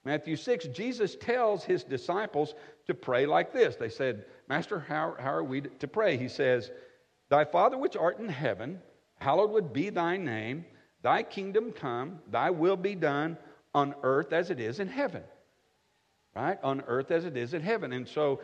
Matthew 0.04 0.36
6, 0.36 0.66
Jesus 0.68 1.16
tells 1.16 1.64
his 1.64 1.84
disciples 1.84 2.54
to 2.86 2.94
pray 2.94 3.26
like 3.26 3.52
this. 3.52 3.76
They 3.76 3.90
said, 3.90 4.24
Master, 4.48 4.80
how, 4.80 5.14
how 5.18 5.32
are 5.32 5.44
we 5.44 5.60
to 5.60 5.88
pray? 5.88 6.16
He 6.16 6.28
says, 6.28 6.70
Thy 7.28 7.44
Father 7.44 7.76
which 7.76 7.96
art 7.96 8.18
in 8.18 8.28
heaven, 8.28 8.80
hallowed 9.20 9.50
would 9.50 9.72
be 9.72 9.90
thy 9.90 10.16
name. 10.16 10.64
Thy 11.02 11.22
kingdom 11.22 11.72
come, 11.72 12.18
thy 12.30 12.50
will 12.50 12.76
be 12.76 12.94
done 12.94 13.38
on 13.74 13.94
earth 14.02 14.32
as 14.32 14.50
it 14.50 14.60
is 14.60 14.80
in 14.80 14.88
heaven. 14.88 15.22
Right? 16.34 16.58
On 16.62 16.82
earth 16.86 17.10
as 17.10 17.24
it 17.24 17.36
is 17.36 17.54
in 17.54 17.62
heaven. 17.62 17.92
And 17.92 18.06
so 18.06 18.40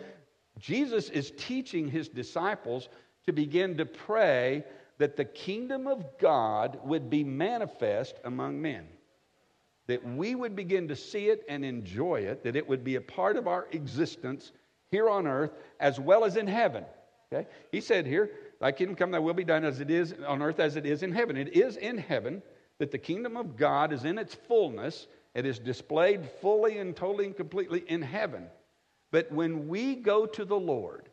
Jesus 0.58 1.10
is 1.10 1.32
teaching 1.36 1.88
his 1.88 2.08
disciples 2.08 2.88
to 3.26 3.32
begin 3.32 3.76
to 3.76 3.86
pray 3.86 4.64
that 4.98 5.16
the 5.16 5.25
kingdom 5.25 5.86
of 5.86 6.04
God 6.18 6.78
would 6.84 7.10
be 7.10 7.22
manifest 7.22 8.16
among 8.25 8.60
men. 8.60 8.86
That 9.86 10.04
we 10.16 10.34
would 10.34 10.56
begin 10.56 10.88
to 10.88 10.96
see 10.96 11.26
it 11.26 11.44
and 11.48 11.64
enjoy 11.64 12.22
it, 12.22 12.42
that 12.44 12.56
it 12.56 12.66
would 12.66 12.82
be 12.82 12.96
a 12.96 13.00
part 13.00 13.36
of 13.36 13.46
our 13.46 13.68
existence 13.72 14.52
here 14.90 15.08
on 15.08 15.26
earth 15.26 15.52
as 15.78 16.00
well 16.00 16.25
as 16.25 16.36
in 16.36 16.46
heaven. 16.46 16.84
Okay? 17.33 17.47
He 17.73 17.80
said 17.80 18.06
here, 18.06 18.30
Thy 18.61 18.73
kingdom 18.73 18.97
come, 18.97 19.11
thy 19.11 19.18
will 19.18 19.35
be 19.35 19.45
done 19.45 19.64
as 19.64 19.80
it 19.80 19.90
is 19.90 20.14
on 20.26 20.42
earth 20.42 20.61
as 20.61 20.76
it 20.76 20.87
is 20.87 21.02
in 21.02 21.12
heaven. 21.12 21.37
It 21.37 21.54
is 21.54 21.76
in 21.76 21.99
heaven 21.99 22.42
that 22.78 22.90
the 22.90 22.99
kingdom 22.99 23.37
of 23.37 23.56
God 23.56 23.92
is 23.92 24.04
in 24.04 24.18
its 24.18 24.35
fullness. 24.35 25.06
It 25.35 25.45
is 25.45 25.59
displayed 25.59 26.26
fully 26.40 26.78
and 26.78 26.97
totally 26.97 27.26
and 27.26 27.37
completely 27.37 27.85
in 27.88 28.02
heaven. 28.02 28.47
But 29.11 29.30
when 29.30 29.68
we 29.68 29.97
go 29.97 30.26
to 30.26 30.45
the 30.45 30.59
Lord 30.59 31.09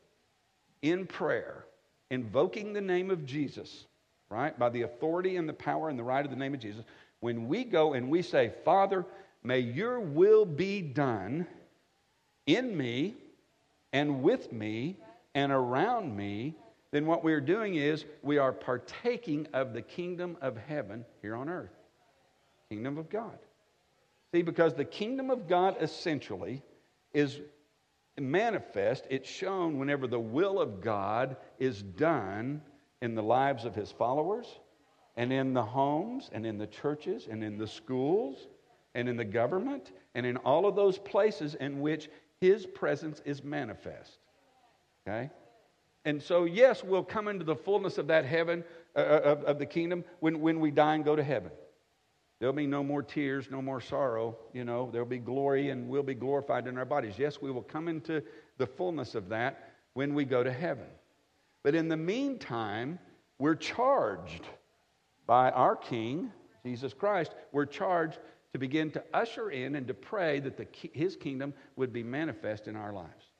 in 0.81 1.05
prayer, 1.05 1.65
invoking 2.09 2.73
the 2.73 2.81
name 2.81 3.11
of 3.11 3.25
Jesus, 3.25 3.85
right, 4.29 4.57
by 4.57 4.69
the 4.69 4.83
authority 4.83 5.35
and 5.35 5.47
the 5.47 5.53
power 5.53 5.89
and 5.89 5.99
the 5.99 6.03
right 6.03 6.23
of 6.23 6.31
the 6.31 6.37
name 6.37 6.53
of 6.53 6.59
Jesus, 6.59 6.85
when 7.19 7.47
we 7.47 7.63
go 7.63 7.93
and 7.93 8.09
we 8.09 8.21
say, 8.21 8.51
Father, 8.63 9.05
may 9.43 9.59
your 9.59 9.99
will 9.99 10.45
be 10.45 10.81
done 10.81 11.45
in 12.45 12.75
me 12.75 13.15
and 13.91 14.21
with 14.21 14.51
me 14.51 14.97
and 15.35 15.51
around 15.51 16.15
me 16.15 16.55
then 16.93 17.07
what 17.07 17.23
we 17.23 17.33
are 17.33 17.41
doing 17.41 17.73
is 17.73 18.05
we 18.21 18.37
are 18.37 18.53
partaking 18.53 19.47
of 19.51 19.73
the 19.73 19.81
kingdom 19.81 20.37
of 20.41 20.55
heaven 20.55 21.03
here 21.23 21.35
on 21.35 21.49
earth. 21.49 21.73
Kingdom 22.69 22.99
of 22.99 23.09
God. 23.09 23.39
See, 24.31 24.43
because 24.43 24.75
the 24.75 24.85
kingdom 24.85 25.31
of 25.31 25.47
God 25.47 25.75
essentially 25.81 26.61
is 27.11 27.39
manifest, 28.19 29.07
it's 29.09 29.27
shown 29.27 29.79
whenever 29.79 30.05
the 30.05 30.19
will 30.19 30.61
of 30.61 30.81
God 30.81 31.35
is 31.57 31.81
done 31.81 32.61
in 33.01 33.15
the 33.15 33.23
lives 33.23 33.65
of 33.65 33.73
his 33.73 33.91
followers 33.91 34.59
and 35.17 35.33
in 35.33 35.51
the 35.55 35.63
homes 35.63 36.29
and 36.31 36.45
in 36.45 36.59
the 36.59 36.67
churches 36.67 37.27
and 37.27 37.43
in 37.43 37.57
the 37.57 37.67
schools 37.67 38.49
and 38.93 39.09
in 39.09 39.17
the 39.17 39.25
government 39.25 39.93
and 40.13 40.27
in 40.27 40.37
all 40.37 40.67
of 40.67 40.75
those 40.75 40.99
places 40.99 41.55
in 41.55 41.81
which 41.81 42.07
his 42.39 42.67
presence 42.67 43.19
is 43.25 43.43
manifest. 43.43 44.19
Okay? 45.07 45.29
And 46.05 46.21
so, 46.21 46.45
yes, 46.45 46.83
we'll 46.83 47.03
come 47.03 47.27
into 47.27 47.45
the 47.45 47.55
fullness 47.55 47.97
of 47.97 48.07
that 48.07 48.25
heaven, 48.25 48.63
uh, 48.95 48.99
uh, 48.99 49.21
of, 49.23 49.43
of 49.43 49.59
the 49.59 49.65
kingdom, 49.65 50.03
when, 50.19 50.41
when 50.41 50.59
we 50.59 50.71
die 50.71 50.95
and 50.95 51.05
go 51.05 51.15
to 51.15 51.23
heaven. 51.23 51.51
There'll 52.39 52.53
be 52.53 52.67
no 52.67 52.83
more 52.83 53.01
tears, 53.01 53.47
no 53.49 53.61
more 53.61 53.79
sorrow. 53.79 54.37
You 54.53 54.65
know, 54.65 54.89
there'll 54.91 55.07
be 55.07 55.19
glory 55.19 55.69
and 55.69 55.87
we'll 55.87 56.03
be 56.03 56.13
glorified 56.13 56.67
in 56.67 56.77
our 56.77 56.85
bodies. 56.85 57.13
Yes, 57.17 57.41
we 57.41 57.51
will 57.51 57.61
come 57.61 57.87
into 57.87 58.21
the 58.57 58.67
fullness 58.67 59.15
of 59.15 59.29
that 59.29 59.71
when 59.93 60.13
we 60.13 60.25
go 60.25 60.43
to 60.43 60.51
heaven. 60.51 60.87
But 61.63 61.73
in 61.73 61.87
the 61.87 61.95
meantime, 61.95 62.99
we're 63.39 63.55
charged 63.55 64.45
by 65.25 65.51
our 65.51 65.77
King, 65.77 66.33
Jesus 66.65 66.93
Christ, 66.93 67.33
we're 67.53 67.65
charged 67.65 68.19
to 68.51 68.59
begin 68.59 68.91
to 68.91 69.03
usher 69.13 69.51
in 69.51 69.75
and 69.75 69.87
to 69.87 69.93
pray 69.93 70.41
that 70.41 70.57
the, 70.57 70.67
his 70.91 71.15
kingdom 71.15 71.53
would 71.77 71.93
be 71.93 72.03
manifest 72.03 72.67
in 72.67 72.75
our 72.75 72.91
lives 72.91 73.32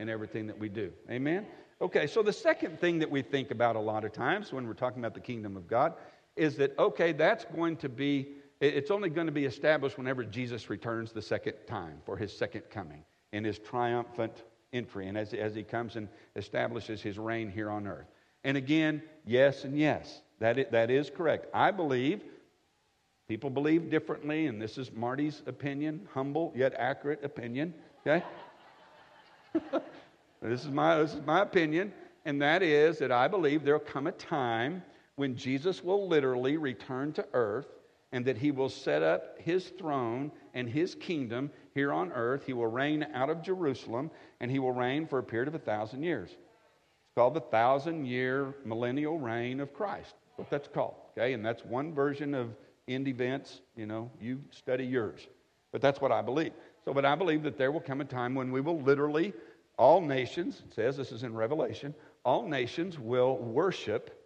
and 0.00 0.10
everything 0.10 0.46
that 0.46 0.58
we 0.58 0.68
do. 0.68 0.92
Amen? 1.10 1.46
Okay, 1.80 2.06
so 2.06 2.22
the 2.22 2.32
second 2.32 2.80
thing 2.80 2.98
that 2.98 3.10
we 3.10 3.22
think 3.22 3.50
about 3.50 3.76
a 3.76 3.80
lot 3.80 4.04
of 4.04 4.12
times 4.12 4.52
when 4.52 4.66
we're 4.66 4.74
talking 4.74 4.98
about 4.98 5.14
the 5.14 5.20
kingdom 5.20 5.56
of 5.56 5.68
God 5.68 5.94
is 6.36 6.56
that, 6.56 6.76
okay, 6.78 7.12
that's 7.12 7.44
going 7.44 7.76
to 7.76 7.88
be, 7.88 8.32
it's 8.60 8.90
only 8.90 9.10
going 9.10 9.26
to 9.26 9.32
be 9.32 9.44
established 9.44 9.96
whenever 9.96 10.24
Jesus 10.24 10.68
returns 10.68 11.12
the 11.12 11.22
second 11.22 11.54
time 11.66 11.98
for 12.04 12.16
his 12.16 12.36
second 12.36 12.62
coming 12.70 13.04
in 13.32 13.44
his 13.44 13.58
triumphant 13.58 14.42
entry 14.72 15.08
and 15.08 15.16
as, 15.16 15.32
as 15.34 15.54
he 15.54 15.62
comes 15.62 15.96
and 15.96 16.08
establishes 16.36 17.02
his 17.02 17.18
reign 17.18 17.50
here 17.50 17.70
on 17.70 17.86
earth. 17.86 18.06
And 18.44 18.56
again, 18.56 19.02
yes 19.26 19.64
and 19.64 19.78
yes, 19.78 20.22
that 20.38 20.58
is, 20.58 20.66
that 20.70 20.90
is 20.90 21.10
correct. 21.10 21.46
I 21.52 21.70
believe, 21.70 22.22
people 23.28 23.50
believe 23.50 23.90
differently, 23.90 24.46
and 24.46 24.60
this 24.60 24.78
is 24.78 24.92
Marty's 24.92 25.42
opinion, 25.46 26.08
humble 26.12 26.52
yet 26.54 26.74
accurate 26.78 27.24
opinion, 27.24 27.74
okay? 28.06 28.24
This 30.42 30.64
is 30.64 30.70
my, 30.70 30.96
this 30.96 31.14
is 31.14 31.20
my 31.26 31.42
opinion, 31.42 31.92
and 32.24 32.40
that 32.40 32.62
is 32.62 32.98
that 32.98 33.12
I 33.12 33.28
believe 33.28 33.62
there'll 33.62 33.78
come 33.78 34.06
a 34.06 34.12
time 34.12 34.82
when 35.16 35.36
Jesus 35.36 35.84
will 35.84 36.08
literally 36.08 36.56
return 36.56 37.12
to 37.12 37.26
earth 37.34 37.66
and 38.12 38.24
that 38.24 38.38
he 38.38 38.50
will 38.50 38.68
set 38.68 39.02
up 39.02 39.38
his 39.38 39.68
throne 39.78 40.32
and 40.54 40.68
his 40.68 40.94
kingdom 40.94 41.50
here 41.74 41.92
on 41.92 42.10
earth. 42.12 42.44
He 42.44 42.54
will 42.54 42.66
reign 42.66 43.06
out 43.12 43.30
of 43.30 43.42
Jerusalem, 43.42 44.10
and 44.40 44.50
he 44.50 44.58
will 44.58 44.72
reign 44.72 45.06
for 45.06 45.18
a 45.18 45.22
period 45.22 45.48
of 45.48 45.54
a 45.54 45.60
thousand 45.60 46.02
years. 46.02 46.30
It's 46.30 47.14
called 47.14 47.34
the 47.34 47.40
thousand 47.40 48.06
year 48.06 48.54
millennial 48.64 49.18
reign 49.18 49.60
of 49.60 49.74
Christ. 49.74 50.14
What 50.36 50.48
that's 50.50 50.68
called. 50.68 50.94
Okay, 51.16 51.34
and 51.34 51.44
that's 51.44 51.64
one 51.64 51.94
version 51.94 52.34
of 52.34 52.48
end 52.88 53.08
events. 53.08 53.60
You 53.76 53.86
know, 53.86 54.10
you 54.20 54.40
study 54.50 54.86
yours. 54.86 55.28
But 55.70 55.82
that's 55.82 56.00
what 56.00 56.10
I 56.10 56.22
believe. 56.22 56.52
So, 56.84 56.94
but 56.94 57.04
I 57.04 57.14
believe 57.14 57.42
that 57.42 57.58
there 57.58 57.72
will 57.72 57.80
come 57.80 58.00
a 58.00 58.04
time 58.04 58.34
when 58.34 58.50
we 58.50 58.60
will 58.60 58.80
literally 58.80 59.32
all 59.76 60.00
nations, 60.00 60.62
it 60.66 60.74
says 60.74 60.96
this 60.96 61.12
is 61.12 61.22
in 61.22 61.34
Revelation, 61.34 61.94
all 62.24 62.46
nations 62.46 62.98
will 62.98 63.38
worship 63.38 64.16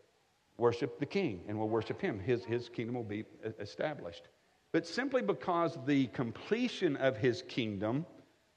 worship 0.57 0.99
the 0.99 1.07
king 1.07 1.41
and 1.49 1.59
will 1.59 1.69
worship 1.69 2.01
him. 2.01 2.19
His, 2.19 2.45
his 2.45 2.69
kingdom 2.69 2.95
will 2.95 3.03
be 3.03 3.25
established. 3.59 4.29
But 4.73 4.87
simply 4.87 5.23
because 5.23 5.79
the 5.87 6.07
completion 6.09 6.97
of 6.97 7.17
his 7.17 7.43
kingdom 7.43 8.07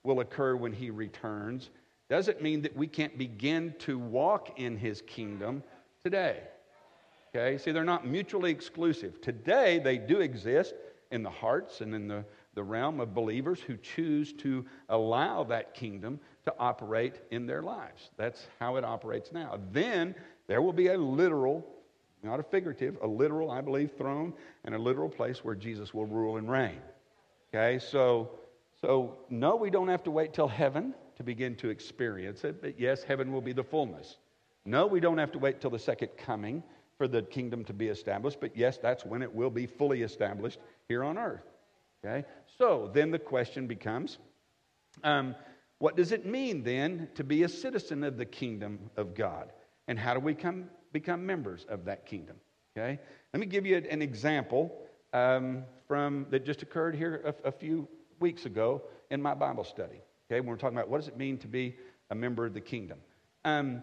will 0.04 0.20
occur 0.20 0.56
when 0.56 0.72
he 0.72 0.90
returns 0.90 1.70
doesn't 2.08 2.42
mean 2.42 2.62
that 2.62 2.76
we 2.76 2.86
can't 2.86 3.18
begin 3.18 3.74
to 3.80 3.98
walk 3.98 4.58
in 4.58 4.76
his 4.76 5.02
kingdom 5.02 5.62
today. 6.02 6.42
Okay? 7.34 7.58
See, 7.58 7.70
they're 7.70 7.84
not 7.84 8.06
mutually 8.06 8.50
exclusive. 8.50 9.20
Today, 9.20 9.78
they 9.78 9.98
do 9.98 10.20
exist 10.20 10.74
in 11.10 11.22
the 11.22 11.30
hearts 11.30 11.80
and 11.80 11.94
in 11.94 12.08
the, 12.08 12.24
the 12.54 12.62
realm 12.62 13.00
of 13.00 13.14
believers 13.14 13.60
who 13.60 13.76
choose 13.76 14.32
to 14.32 14.64
allow 14.88 15.44
that 15.44 15.74
kingdom 15.74 16.18
to 16.44 16.54
operate 16.58 17.20
in 17.30 17.46
their 17.46 17.62
lives. 17.62 18.10
That's 18.16 18.46
how 18.58 18.76
it 18.76 18.84
operates 18.84 19.32
now. 19.32 19.58
Then 19.72 20.14
there 20.46 20.62
will 20.62 20.72
be 20.72 20.88
a 20.88 20.98
literal, 20.98 21.64
not 22.22 22.40
a 22.40 22.42
figurative, 22.42 22.98
a 23.02 23.06
literal, 23.06 23.50
I 23.50 23.60
believe, 23.60 23.92
throne 23.96 24.32
and 24.64 24.74
a 24.74 24.78
literal 24.78 25.08
place 25.08 25.44
where 25.44 25.54
Jesus 25.54 25.94
will 25.94 26.06
rule 26.06 26.36
and 26.36 26.50
reign. 26.50 26.80
Okay, 27.54 27.78
so, 27.78 28.30
so 28.80 29.18
no, 29.30 29.56
we 29.56 29.70
don't 29.70 29.88
have 29.88 30.02
to 30.04 30.10
wait 30.10 30.32
till 30.32 30.48
heaven 30.48 30.94
to 31.16 31.22
begin 31.22 31.54
to 31.56 31.68
experience 31.68 32.44
it, 32.44 32.62
but 32.62 32.78
yes, 32.78 33.02
heaven 33.02 33.32
will 33.32 33.40
be 33.40 33.52
the 33.52 33.64
fullness. 33.64 34.18
No, 34.64 34.86
we 34.86 35.00
don't 35.00 35.18
have 35.18 35.32
to 35.32 35.38
wait 35.38 35.60
till 35.60 35.70
the 35.70 35.78
second 35.78 36.10
coming 36.16 36.62
for 36.96 37.08
the 37.08 37.22
kingdom 37.22 37.64
to 37.64 37.72
be 37.72 37.88
established, 37.88 38.40
but 38.40 38.56
yes, 38.56 38.78
that's 38.78 39.04
when 39.04 39.22
it 39.22 39.32
will 39.32 39.50
be 39.50 39.66
fully 39.66 40.02
established 40.02 40.58
here 40.88 41.04
on 41.04 41.16
earth. 41.16 41.44
Okay? 42.04 42.26
So 42.58 42.90
then 42.92 43.10
the 43.10 43.18
question 43.18 43.66
becomes 43.66 44.18
um, 45.04 45.34
what 45.78 45.96
does 45.96 46.12
it 46.12 46.26
mean 46.26 46.62
then 46.62 47.08
to 47.14 47.24
be 47.24 47.44
a 47.44 47.48
citizen 47.48 48.02
of 48.02 48.16
the 48.16 48.24
kingdom 48.24 48.90
of 48.96 49.14
God? 49.14 49.52
And 49.86 49.98
how 49.98 50.14
do 50.14 50.20
we 50.20 50.34
come, 50.34 50.68
become 50.92 51.24
members 51.24 51.66
of 51.68 51.84
that 51.84 52.04
kingdom? 52.04 52.36
Okay? 52.76 52.98
Let 53.32 53.40
me 53.40 53.46
give 53.46 53.64
you 53.64 53.76
an 53.76 54.02
example 54.02 54.72
um, 55.12 55.64
from 55.86 56.26
that 56.30 56.44
just 56.44 56.62
occurred 56.62 56.94
here 56.94 57.34
a, 57.44 57.48
a, 57.48 57.52
few 57.52 57.88
weeks 58.20 58.44
ago 58.44 58.82
in 59.10 59.22
my 59.22 59.34
Bible 59.34 59.64
study. 59.64 60.00
Okay, 60.30 60.40
when 60.40 60.46
we're 60.46 60.56
talking 60.56 60.76
about 60.76 60.90
what 60.90 60.98
does 60.98 61.08
it 61.08 61.16
mean 61.16 61.38
to 61.38 61.48
be 61.48 61.76
a 62.10 62.14
member 62.14 62.44
of 62.44 62.52
the 62.52 62.60
kingdom. 62.60 62.98
Um, 63.44 63.82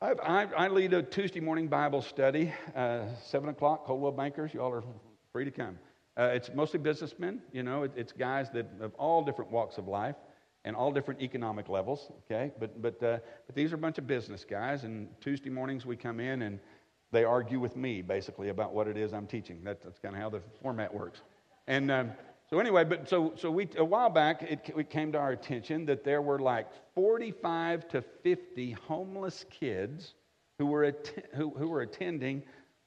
I, 0.00 0.46
I, 0.56 0.68
lead 0.68 0.94
a 0.94 1.02
Tuesday 1.02 1.40
morning 1.40 1.66
Bible 1.66 2.02
study, 2.02 2.52
uh, 2.74 3.02
7 3.26 3.48
o'clock, 3.48 3.84
Coldwell 3.84 4.12
Bankers. 4.12 4.54
You 4.54 4.62
all 4.62 4.72
are 4.72 4.84
free 5.32 5.44
to 5.44 5.50
come. 5.50 5.78
Uh, 6.18 6.24
it's 6.34 6.50
mostly 6.52 6.80
businessmen, 6.80 7.40
you 7.52 7.62
know, 7.62 7.84
it, 7.84 7.92
it's 7.94 8.12
guys 8.12 8.50
that 8.50 8.66
of 8.80 8.92
all 8.94 9.22
different 9.22 9.52
walks 9.52 9.78
of 9.78 9.86
life 9.86 10.16
and 10.64 10.74
all 10.74 10.90
different 10.90 11.22
economic 11.22 11.68
levels, 11.68 12.10
okay? 12.24 12.50
But, 12.58 12.82
but, 12.82 13.00
uh, 13.02 13.18
but 13.46 13.54
these 13.54 13.70
are 13.72 13.76
a 13.76 13.78
bunch 13.78 13.98
of 13.98 14.06
business 14.08 14.44
guys, 14.44 14.82
and 14.82 15.08
Tuesday 15.20 15.48
mornings 15.48 15.86
we 15.86 15.96
come 15.96 16.18
in 16.18 16.42
and 16.42 16.58
they 17.12 17.22
argue 17.22 17.60
with 17.60 17.76
me 17.76 18.02
basically 18.02 18.48
about 18.48 18.74
what 18.74 18.88
it 18.88 18.96
is 18.96 19.14
I'm 19.14 19.28
teaching. 19.28 19.62
That, 19.62 19.80
that's 19.80 20.00
kind 20.00 20.16
of 20.16 20.20
how 20.20 20.28
the 20.28 20.42
format 20.60 20.92
works. 20.92 21.22
And 21.68 21.90
um, 21.90 22.10
so 22.50 22.58
anyway, 22.58 22.82
but 22.82 23.08
so, 23.08 23.34
so 23.36 23.50
we, 23.50 23.68
a 23.76 23.84
while 23.84 24.10
back, 24.10 24.42
it, 24.42 24.72
it 24.76 24.90
came 24.90 25.12
to 25.12 25.18
our 25.18 25.30
attention 25.30 25.86
that 25.86 26.02
there 26.02 26.20
were 26.20 26.40
like 26.40 26.66
45 26.96 27.88
to 27.88 28.02
50 28.24 28.72
homeless 28.72 29.44
kids 29.50 30.14
who 30.58 30.66
were, 30.66 30.84
att- 30.84 31.24
who, 31.34 31.50
who 31.50 31.68
were 31.68 31.82
attending 31.82 32.42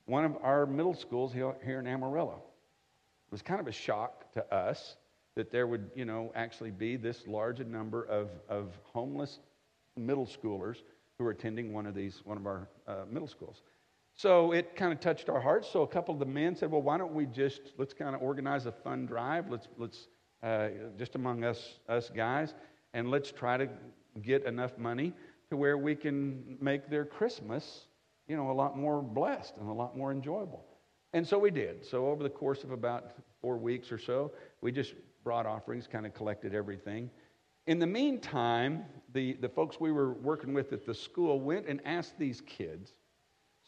one 0.05 0.25
of 0.25 0.35
our 0.43 0.65
middle 0.65 0.93
schools 0.93 1.31
here, 1.31 1.55
here 1.63 1.79
in 1.79 1.87
Amarillo. 1.87 2.43
It 3.31 3.35
was 3.35 3.41
kind 3.41 3.61
of 3.61 3.67
a 3.67 3.71
shock 3.71 4.29
to 4.33 4.53
us 4.53 4.97
that 5.35 5.51
there 5.51 5.65
would, 5.65 5.89
you 5.95 6.03
know, 6.03 6.33
actually 6.35 6.71
be 6.71 6.97
this 6.97 7.25
large 7.27 7.61
a 7.61 7.63
number 7.63 8.03
of, 8.03 8.27
of 8.49 8.77
homeless 8.83 9.39
middle 9.95 10.25
schoolers 10.25 10.81
who 11.17 11.23
were 11.23 11.31
attending 11.31 11.71
one 11.71 11.85
of 11.85 11.95
these, 11.95 12.21
one 12.25 12.35
of 12.35 12.45
our 12.45 12.67
uh, 12.87 13.05
middle 13.09 13.29
schools. 13.29 13.61
So 14.15 14.51
it 14.51 14.75
kind 14.75 14.91
of 14.91 14.99
touched 14.99 15.29
our 15.29 15.39
hearts. 15.39 15.69
So 15.71 15.83
a 15.83 15.87
couple 15.87 16.13
of 16.13 16.19
the 16.19 16.25
men 16.25 16.57
said, 16.57 16.69
well, 16.69 16.81
why 16.81 16.97
don't 16.97 17.13
we 17.13 17.25
just, 17.25 17.61
let's 17.77 17.93
kind 17.93 18.13
of 18.13 18.21
organize 18.21 18.65
a 18.65 18.71
fun 18.73 19.05
drive. 19.05 19.49
Let's, 19.49 19.69
let's 19.77 20.09
uh, 20.43 20.67
just 20.97 21.15
among 21.15 21.45
us, 21.45 21.79
us 21.87 22.11
guys, 22.13 22.53
and 22.93 23.09
let's 23.09 23.31
try 23.31 23.55
to 23.55 23.69
get 24.21 24.43
enough 24.43 24.77
money 24.77 25.13
to 25.49 25.55
where 25.55 25.77
we 25.77 25.95
can 25.95 26.57
make 26.59 26.89
their 26.89 27.05
Christmas, 27.05 27.85
you 28.27 28.35
know, 28.35 28.51
a 28.51 28.53
lot 28.53 28.77
more 28.77 29.01
blessed 29.01 29.55
and 29.57 29.69
a 29.69 29.73
lot 29.73 29.97
more 29.97 30.11
enjoyable. 30.11 30.65
And 31.13 31.27
so 31.27 31.37
we 31.37 31.51
did. 31.51 31.85
So 31.85 32.07
over 32.07 32.23
the 32.23 32.29
course 32.29 32.63
of 32.63 32.71
about 32.71 33.11
four 33.41 33.57
weeks 33.57 33.91
or 33.91 33.97
so, 33.97 34.31
we 34.61 34.71
just 34.71 34.93
brought 35.23 35.45
offerings, 35.45 35.87
kind 35.87 36.05
of 36.05 36.13
collected 36.13 36.55
everything. 36.55 37.09
In 37.67 37.79
the 37.79 37.87
meantime, 37.87 38.85
the, 39.13 39.33
the 39.33 39.49
folks 39.49 39.79
we 39.79 39.91
were 39.91 40.13
working 40.13 40.53
with 40.53 40.73
at 40.73 40.85
the 40.85 40.93
school 40.93 41.39
went 41.39 41.67
and 41.67 41.79
asked 41.85 42.17
these 42.17 42.41
kids, 42.41 42.93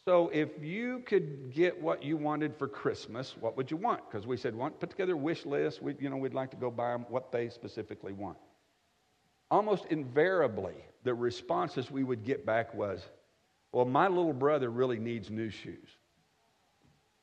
so 0.06 0.30
if 0.34 0.50
you 0.62 1.00
could 1.06 1.54
get 1.54 1.80
what 1.82 2.04
you 2.04 2.18
wanted 2.18 2.58
for 2.58 2.68
Christmas, 2.68 3.36
what 3.40 3.56
would 3.56 3.72
you 3.72 3.78
want? 3.78 4.02
Because 4.10 4.28
we 4.28 4.36
said, 4.36 4.54
want, 4.54 4.80
put 4.80 4.90
together 4.90 5.14
a 5.14 5.18
wish 5.18 5.46
list. 5.46 5.82
We, 5.82 5.96
you 6.00 6.10
know, 6.10 6.18
we'd 6.18 6.34
like 6.34 6.52
to 6.52 6.58
go 6.58 6.70
buy 6.70 6.92
them 6.92 7.06
what 7.08 7.32
they 7.32 7.48
specifically 7.50 8.12
want. 8.12 8.38
Almost 9.50 9.86
invariably, 9.92 10.74
the 11.04 11.14
responses 11.14 11.90
we 11.90 12.04
would 12.04 12.26
get 12.26 12.46
back 12.46 12.74
was, 12.74 13.02
well, 13.72 13.86
my 13.86 14.08
little 14.08 14.34
brother 14.34 14.70
really 14.70 15.00
needs 15.00 15.30
new 15.30 15.50
shoes. 15.50 15.90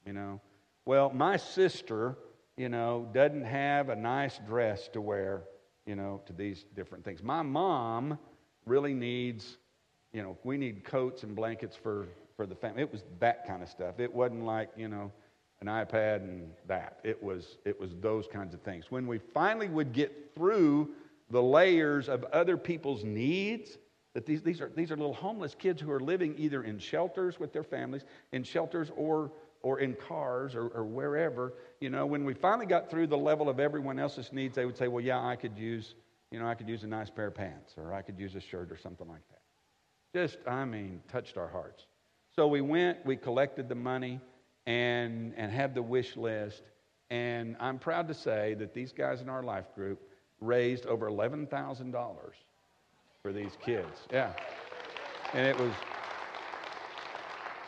You 0.06 0.12
know, 0.12 0.40
well, 0.86 1.10
my 1.10 1.36
sister, 1.36 2.16
you 2.56 2.68
know, 2.68 3.08
doesn't 3.12 3.44
have 3.44 3.88
a 3.88 3.96
nice 3.96 4.40
dress 4.46 4.88
to 4.88 5.00
wear, 5.00 5.42
you 5.86 5.96
know, 5.96 6.22
to 6.26 6.32
these 6.32 6.64
different 6.74 7.04
things. 7.04 7.22
My 7.22 7.42
mom 7.42 8.18
really 8.66 8.94
needs, 8.94 9.58
you 10.12 10.22
know, 10.22 10.36
we 10.44 10.56
need 10.56 10.84
coats 10.84 11.22
and 11.22 11.36
blankets 11.36 11.76
for 11.76 12.06
for 12.40 12.46
the 12.46 12.54
family. 12.54 12.80
It 12.80 12.90
was 12.90 13.04
that 13.18 13.46
kind 13.46 13.62
of 13.62 13.68
stuff. 13.68 14.00
It 14.00 14.10
wasn't 14.14 14.46
like, 14.46 14.70
you 14.74 14.88
know, 14.88 15.12
an 15.60 15.66
iPad 15.66 16.22
and 16.22 16.50
that. 16.68 16.98
It 17.04 17.22
was, 17.22 17.58
it 17.66 17.78
was 17.78 17.90
those 18.00 18.26
kinds 18.26 18.54
of 18.54 18.62
things. 18.62 18.90
When 18.90 19.06
we 19.06 19.18
finally 19.18 19.68
would 19.68 19.92
get 19.92 20.34
through 20.34 20.88
the 21.28 21.42
layers 21.42 22.08
of 22.08 22.24
other 22.32 22.56
people's 22.56 23.04
needs, 23.04 23.76
that 24.14 24.24
these, 24.24 24.40
these, 24.40 24.62
are, 24.62 24.70
these 24.74 24.90
are 24.90 24.96
little 24.96 25.12
homeless 25.12 25.54
kids 25.54 25.82
who 25.82 25.90
are 25.90 26.00
living 26.00 26.34
either 26.38 26.64
in 26.64 26.78
shelters 26.78 27.38
with 27.38 27.52
their 27.52 27.62
families, 27.62 28.06
in 28.32 28.42
shelters 28.42 28.90
or, 28.96 29.30
or 29.62 29.80
in 29.80 29.94
cars 29.94 30.54
or, 30.54 30.68
or 30.68 30.84
wherever. 30.84 31.54
You 31.80 31.90
know, 31.90 32.06
when 32.06 32.24
we 32.24 32.34
finally 32.34 32.66
got 32.66 32.90
through 32.90 33.08
the 33.08 33.18
level 33.18 33.48
of 33.48 33.60
everyone 33.60 33.98
else's 33.98 34.32
needs, 34.32 34.54
they 34.56 34.64
would 34.64 34.76
say, 34.76 34.88
well, 34.88 35.04
yeah, 35.04 35.24
I 35.24 35.36
could 35.36 35.56
use, 35.58 35.94
you 36.30 36.38
know, 36.38 36.46
I 36.46 36.54
could 36.54 36.68
use 36.68 36.82
a 36.82 36.86
nice 36.86 37.10
pair 37.10 37.26
of 37.26 37.34
pants 37.34 37.74
or 37.76 37.92
I 37.92 38.02
could 38.02 38.18
use 38.18 38.34
a 38.34 38.40
shirt 38.40 38.70
or 38.70 38.78
something 38.78 39.08
like 39.08 39.22
that. 39.28 39.40
Just, 40.18 40.38
I 40.46 40.64
mean, 40.64 41.02
touched 41.10 41.36
our 41.36 41.48
hearts. 41.48 41.86
So 42.34 42.46
we 42.46 42.60
went, 42.60 43.04
we 43.04 43.16
collected 43.16 43.68
the 43.68 43.74
money, 43.74 44.20
and, 44.66 45.34
and 45.36 45.50
had 45.50 45.74
the 45.74 45.82
wish 45.82 46.16
list. 46.16 46.62
And 47.10 47.56
I'm 47.58 47.78
proud 47.78 48.08
to 48.08 48.14
say 48.14 48.54
that 48.54 48.72
these 48.72 48.92
guys 48.92 49.20
in 49.20 49.28
our 49.28 49.42
life 49.42 49.74
group 49.74 50.00
raised 50.40 50.86
over 50.86 51.10
$11,000 51.10 52.16
for 53.22 53.32
these 53.32 53.56
kids. 53.62 54.06
Yeah. 54.12 54.32
And 55.34 55.46
it 55.46 55.58
was, 55.58 55.72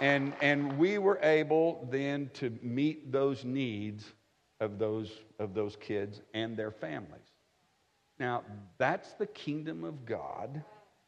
and, 0.02 0.32
and 0.42 0.78
we 0.78 0.98
were 0.98 1.20
able 1.22 1.86
then 1.88 2.28
to 2.34 2.52
meet 2.60 3.12
those 3.12 3.44
needs 3.44 4.04
of 4.58 4.76
those, 4.76 5.12
of 5.38 5.54
those 5.54 5.76
kids 5.76 6.20
and 6.34 6.56
their 6.56 6.72
families. 6.72 7.22
Now, 8.18 8.42
that's 8.78 9.12
the 9.12 9.26
kingdom 9.26 9.84
of 9.84 10.04
God 10.04 10.62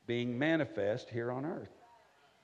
being 0.06 0.38
manifest 0.38 1.10
here 1.10 1.32
on 1.32 1.44
earth. 1.44 1.72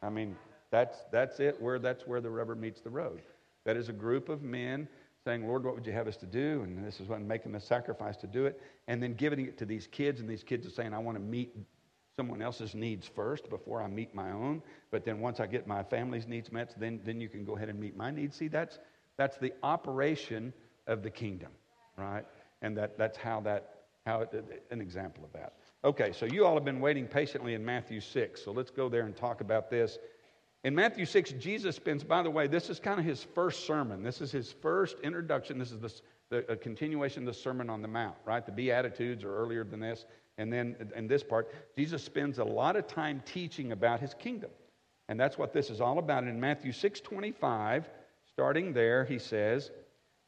I 0.03 0.11
mean, 0.11 0.37
that's, 0.73 0.99
that's 1.13 1.39
it, 1.39 1.61
where, 1.63 1.79
that's 1.79 2.05
where 2.09 2.21
the 2.21 2.31
rubber 2.31 2.57
meets 2.57 2.81
the 2.81 2.91
road. 2.91 3.23
That 3.65 3.77
is 3.77 3.89
a 3.89 3.93
group 3.93 4.29
of 4.29 4.43
men 4.43 4.89
saying, 5.25 5.47
Lord, 5.47 5.65
what 5.65 5.77
would 5.77 5.87
you 5.87 5.93
have 5.93 6.09
us 6.09 6.17
to 6.17 6.27
do? 6.27 6.63
And 6.65 6.85
this 6.85 6.99
is 6.99 7.07
when 7.07 7.29
making 7.29 7.53
the 7.53 7.61
sacrifice 7.61 8.17
to 8.19 8.27
do 8.27 8.47
it. 8.47 8.61
And 8.89 9.01
then 9.01 9.15
giving 9.15 9.47
it 9.47 9.57
to 9.59 9.65
these 9.65 9.87
kids, 9.87 10.19
and 10.19 10.29
these 10.29 10.43
kids 10.43 10.67
are 10.67 10.71
saying, 10.71 10.95
I 10.95 10.99
want 10.99 11.17
to 11.17 11.23
meet 11.23 11.55
someone 12.21 12.43
else's 12.43 12.75
needs 12.75 13.09
first 13.09 13.49
before 13.49 13.81
I 13.81 13.87
meet 13.87 14.15
my 14.15 14.31
own. 14.31 14.63
But 14.91 15.07
then 15.07 15.21
once 15.21 15.41
I 15.41 15.47
get 15.47 15.67
my 15.67 15.83
family's 15.83 16.29
needs 16.29 16.53
met, 16.53 16.75
then, 16.79 17.01
then 17.03 17.19
you 17.19 17.31
can 17.31 17.47
go 17.47 17.57
ahead 17.57 17.71
and 17.71 17.81
meet 17.81 17.97
my 17.97 18.11
needs. 18.11 18.37
See, 18.37 18.49
that's, 18.49 18.79
that's 19.17 19.39
the 19.39 19.55
operation 19.63 20.53
of 20.87 21.03
the 21.03 21.09
kingdom, 21.09 21.49
right? 21.97 22.27
And 22.61 22.77
that, 22.77 22.99
that's 22.99 23.17
how 23.17 23.41
that, 23.41 23.71
how 24.05 24.21
it, 24.21 24.63
an 24.71 24.83
example 24.83 25.25
of 25.25 25.33
that. 25.33 25.55
Okay, 25.83 26.13
so 26.13 26.27
you 26.27 26.45
all 26.45 26.53
have 26.53 26.65
been 26.67 26.81
waiting 26.81 27.07
patiently 27.07 27.55
in 27.55 27.65
Matthew 27.65 28.03
6. 28.03 28.45
So 28.45 28.53
let's 28.53 28.71
go 28.71 28.91
there 28.91 29.07
and 29.07 29.17
talk 29.17 29.41
about 29.41 29.71
this. 29.71 29.97
In 30.63 30.75
Matthew 30.75 31.07
6, 31.07 31.33
Jesus 31.39 31.75
spends, 31.75 32.05
by 32.05 32.23
the 32.23 32.29
way, 32.29 32.49
this 32.49 32.69
is 32.69 32.79
kind 32.79 33.01
of 33.01 33.07
his 33.07 33.25
first 33.35 33.67
sermon. 33.67 34.03
This 34.03 34.21
is 34.21 34.31
his 34.31 34.53
first 34.53 34.97
introduction. 35.03 35.59
This 35.59 35.73
is 35.73 35.81
the, 36.29 36.45
the 36.47 36.57
continuation 36.57 37.27
of 37.27 37.35
the 37.35 37.41
Sermon 37.41 37.71
on 37.71 37.81
the 37.81 37.89
Mount, 37.89 38.17
right? 38.27 38.45
The 38.45 38.53
Beatitudes 38.53 39.25
are 39.25 39.35
earlier 39.35 39.65
than 39.65 39.81
this. 39.81 40.05
And 40.41 40.53
then 40.53 40.77
in 40.97 41.07
this 41.07 41.23
part, 41.23 41.53
Jesus 41.77 42.03
spends 42.03 42.39
a 42.39 42.45
lot 42.45 42.77
of 42.77 42.87
time 42.87 43.23
teaching 43.25 43.73
about 43.73 44.01
his 44.01 44.15
kingdom. 44.15 44.51
And 45.09 45.19
that's 45.19 45.39
what 45.39 45.53
this 45.53 45.71
is 45.71 45.81
all 45.81 45.99
about. 45.99 46.25
In 46.25 46.41
Matthew 46.41 46.73
6 46.73 47.01
25, 47.01 47.89
starting 48.33 48.73
there, 48.73 49.05
he 49.05 49.19
says, 49.19 49.71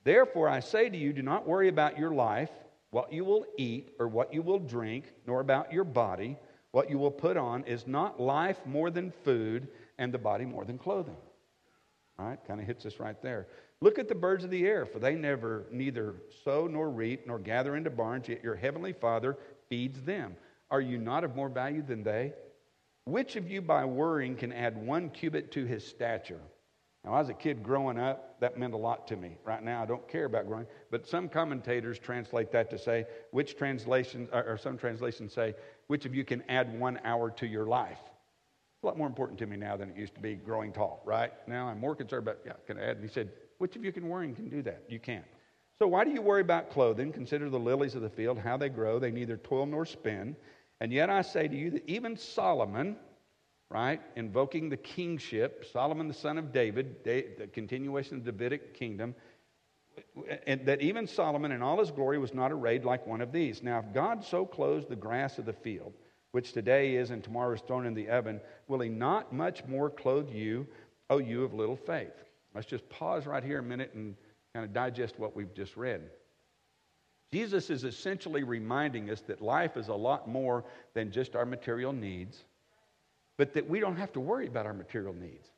Therefore 0.05 0.49
I 0.49 0.61
say 0.61 0.89
to 0.89 0.97
you, 0.97 1.13
do 1.13 1.23
not 1.23 1.47
worry 1.47 1.69
about 1.69 1.99
your 1.99 2.13
life, 2.13 2.51
what 2.91 3.13
you 3.13 3.25
will 3.25 3.47
eat 3.57 3.93
or 3.99 4.09
what 4.09 4.35
you 4.35 4.43
will 4.43 4.59
drink, 4.59 5.05
nor 5.27 5.41
about 5.41 5.73
your 5.73 5.85
body, 5.85 6.37
what 6.73 6.91
you 6.91 6.99
will 6.99 7.11
put 7.11 7.37
on. 7.37 7.65
Is 7.65 7.87
not 7.87 8.21
life 8.21 8.59
more 8.67 8.91
than 8.91 9.13
food? 9.25 9.69
and 9.99 10.13
the 10.13 10.19
body 10.19 10.45
more 10.45 10.65
than 10.65 10.79
clothing. 10.79 11.17
All 12.19 12.27
right, 12.27 12.39
kind 12.47 12.61
of 12.61 12.67
hits 12.67 12.85
us 12.87 12.99
right 12.99 13.21
there. 13.23 13.47
Look 13.81 13.99
at 13.99 14.09
the 14.09 14.15
birds 14.15 14.45
of 14.45 14.51
the 14.51 14.67
air, 14.67 14.85
for 14.85 14.99
they 14.99 15.15
never 15.15 15.65
neither 15.71 16.15
sow 16.45 16.67
nor 16.67 16.91
reap 16.91 17.27
nor 17.27 17.39
gather 17.39 17.77
into 17.77 17.91
barns, 17.91 18.29
yet 18.29 18.43
your 18.43 18.55
heavenly 18.55 18.93
Father 18.93 19.39
feeds 19.73 20.03
them. 20.03 20.37
Are 20.71 20.83
you 20.83 20.99
not 20.99 21.25
of 21.25 21.35
more 21.35 21.49
value 21.49 21.81
than 21.81 22.03
they? 22.03 22.35
Which 23.07 23.37
of 23.37 23.51
you 23.51 23.63
by 23.63 23.87
worrying 23.87 24.37
can 24.37 24.53
add 24.53 24.77
one 24.77 25.09
cubit 25.09 25.51
to 25.53 25.65
his 25.65 25.83
stature? 25.83 26.43
Now, 27.07 27.17
as 27.17 27.31
a 27.31 27.33
kid 27.33 27.63
growing 27.63 27.99
up, 27.99 28.39
that 28.41 28.59
meant 28.59 28.75
a 28.75 28.77
lot 28.77 29.09
to 29.09 29.17
me. 29.17 29.39
Right 29.47 29.63
now, 29.63 29.83
I 29.83 29.87
don't 29.87 30.07
care 30.07 30.27
about 30.27 30.47
growing, 30.47 30.67
but 30.91 31.07
some 31.09 31.27
commentators 31.27 31.99
translate 31.99 32.53
that 32.53 32.69
to 32.69 32.79
say, 32.79 33.07
which 33.31 33.57
translations, 33.57 34.29
or 34.31 34.59
some 34.59 34.77
translations 34.77 35.33
say, 35.33 35.55
which 35.87 36.05
of 36.05 36.15
you 36.15 36.23
can 36.23 36.43
add 36.51 36.79
one 36.79 37.01
hour 37.03 37.31
to 37.31 37.47
your 37.47 37.65
life? 37.65 38.01
It's 38.03 38.85
a 38.85 38.87
lot 38.89 38.99
more 38.99 39.07
important 39.07 39.39
to 39.39 39.47
me 39.47 39.57
now 39.57 39.79
than 39.79 39.89
it 39.89 39.97
used 39.97 40.15
to 40.17 40.21
be 40.21 40.35
growing 40.35 40.71
tall, 40.71 41.03
right? 41.07 41.33
Now 41.49 41.69
I'm 41.69 41.81
more 41.81 41.97
concerned 41.97 42.25
about, 42.25 42.41
yeah, 42.45 42.53
can 42.67 42.77
I 42.77 42.83
add? 42.83 42.97
And 42.99 43.09
he 43.09 43.11
said, 43.11 43.31
which 43.57 43.75
of 43.75 43.87
you 43.87 43.91
can 43.91 44.07
worry 44.07 44.27
and 44.27 44.37
can 44.37 44.51
do 44.51 44.61
that? 44.65 44.83
You 44.91 44.99
can't. 44.99 45.25
So 45.83 45.89
why 45.89 46.05
do 46.05 46.13
you 46.13 46.23
worry 46.23 46.43
about 46.43 46.71
clothing? 46.71 47.11
Consider 47.11 47.51
the 47.51 47.59
lilies 47.59 47.97
of 47.97 48.03
the 48.03 48.09
field, 48.09 48.39
how 48.39 48.57
they 48.57 48.69
grow. 48.69 49.01
They 49.01 49.11
neither 49.11 49.37
toil 49.37 49.67
nor 49.67 49.85
spin. 49.85 50.37
And 50.81 50.93
yet 50.93 51.11
I 51.11 51.23
say 51.23 51.49
to 51.49 51.57
you 51.57 51.71
that 51.73 51.89
even 51.89 52.17
Solomon, 52.17 52.95
right, 53.69 54.01
invoking 54.15 54.69
the 54.69 54.77
kingship, 54.77 55.67
Solomon 55.73 56.07
the 56.07 56.15
son 56.15 56.39
of 56.39 56.53
David, 56.53 57.03
the 57.03 57.49
continuation 57.53 58.19
of 58.19 58.25
the 58.25 58.31
Davidic 58.31 58.75
kingdom, 58.75 59.17
and 60.47 60.65
that 60.67 60.83
even 60.83 61.05
Solomon 61.05 61.51
in 61.51 61.63
all 61.63 61.81
his 61.81 61.91
glory 61.91 62.19
was 62.19 62.33
not 62.33 62.53
arrayed 62.53 62.85
like 62.85 63.05
one 63.05 63.21
of 63.21 63.33
these. 63.33 63.61
Now, 63.61 63.81
if 63.81 63.93
God 63.93 64.25
so 64.25 64.47
clothes 64.47 64.87
the 64.87 64.95
grass 64.95 65.39
of 65.39 65.47
the 65.47 65.53
field, 65.53 65.95
which 66.31 66.53
today 66.53 66.95
is 66.95 67.11
and 67.11 67.25
tomorrow 67.25 67.57
is 67.57 67.61
thrown 67.61 67.87
in 67.87 67.95
the 67.95 68.09
oven, 68.09 68.41
will 68.69 68.79
he 68.79 68.89
not 68.89 69.33
much 69.33 69.65
more 69.65 69.91
clothe 69.91 70.31
you, 70.31 70.65
O 71.11 71.19
you 71.19 71.43
of 71.43 71.55
little 71.55 71.75
faith? 71.75 72.15
Let's 72.55 72.69
just 72.69 72.89
pause 72.89 73.27
right 73.27 73.43
here 73.43 73.59
a 73.59 73.65
minute 73.65 73.95
and 73.95 74.15
kind 74.55 74.67
of 74.67 74.73
digest 74.73 75.19
what 75.19 75.35
we've 75.35 75.55
just 75.55 75.77
read. 75.77 76.03
Jesus 77.33 77.71
is 77.71 77.85
essentially 77.85 78.43
reminding 78.43 79.09
us 79.09 79.23
that 79.23 79.41
life 79.41 79.79
is 79.79 79.89
a 79.89 79.95
lot 79.95 80.29
more 80.29 80.65
than 80.93 81.11
just 81.11 81.35
our 81.35 81.47
material 81.47 81.93
needs, 81.93 82.45
but 83.39 83.55
that 83.55 83.67
we 83.67 83.81
don't 83.81 83.97
have 83.97 84.13
to 84.13 84.21
worry 84.21 84.47
about 84.47 84.67
our 84.67 84.75
material 84.75 85.15
needs. 85.15 85.49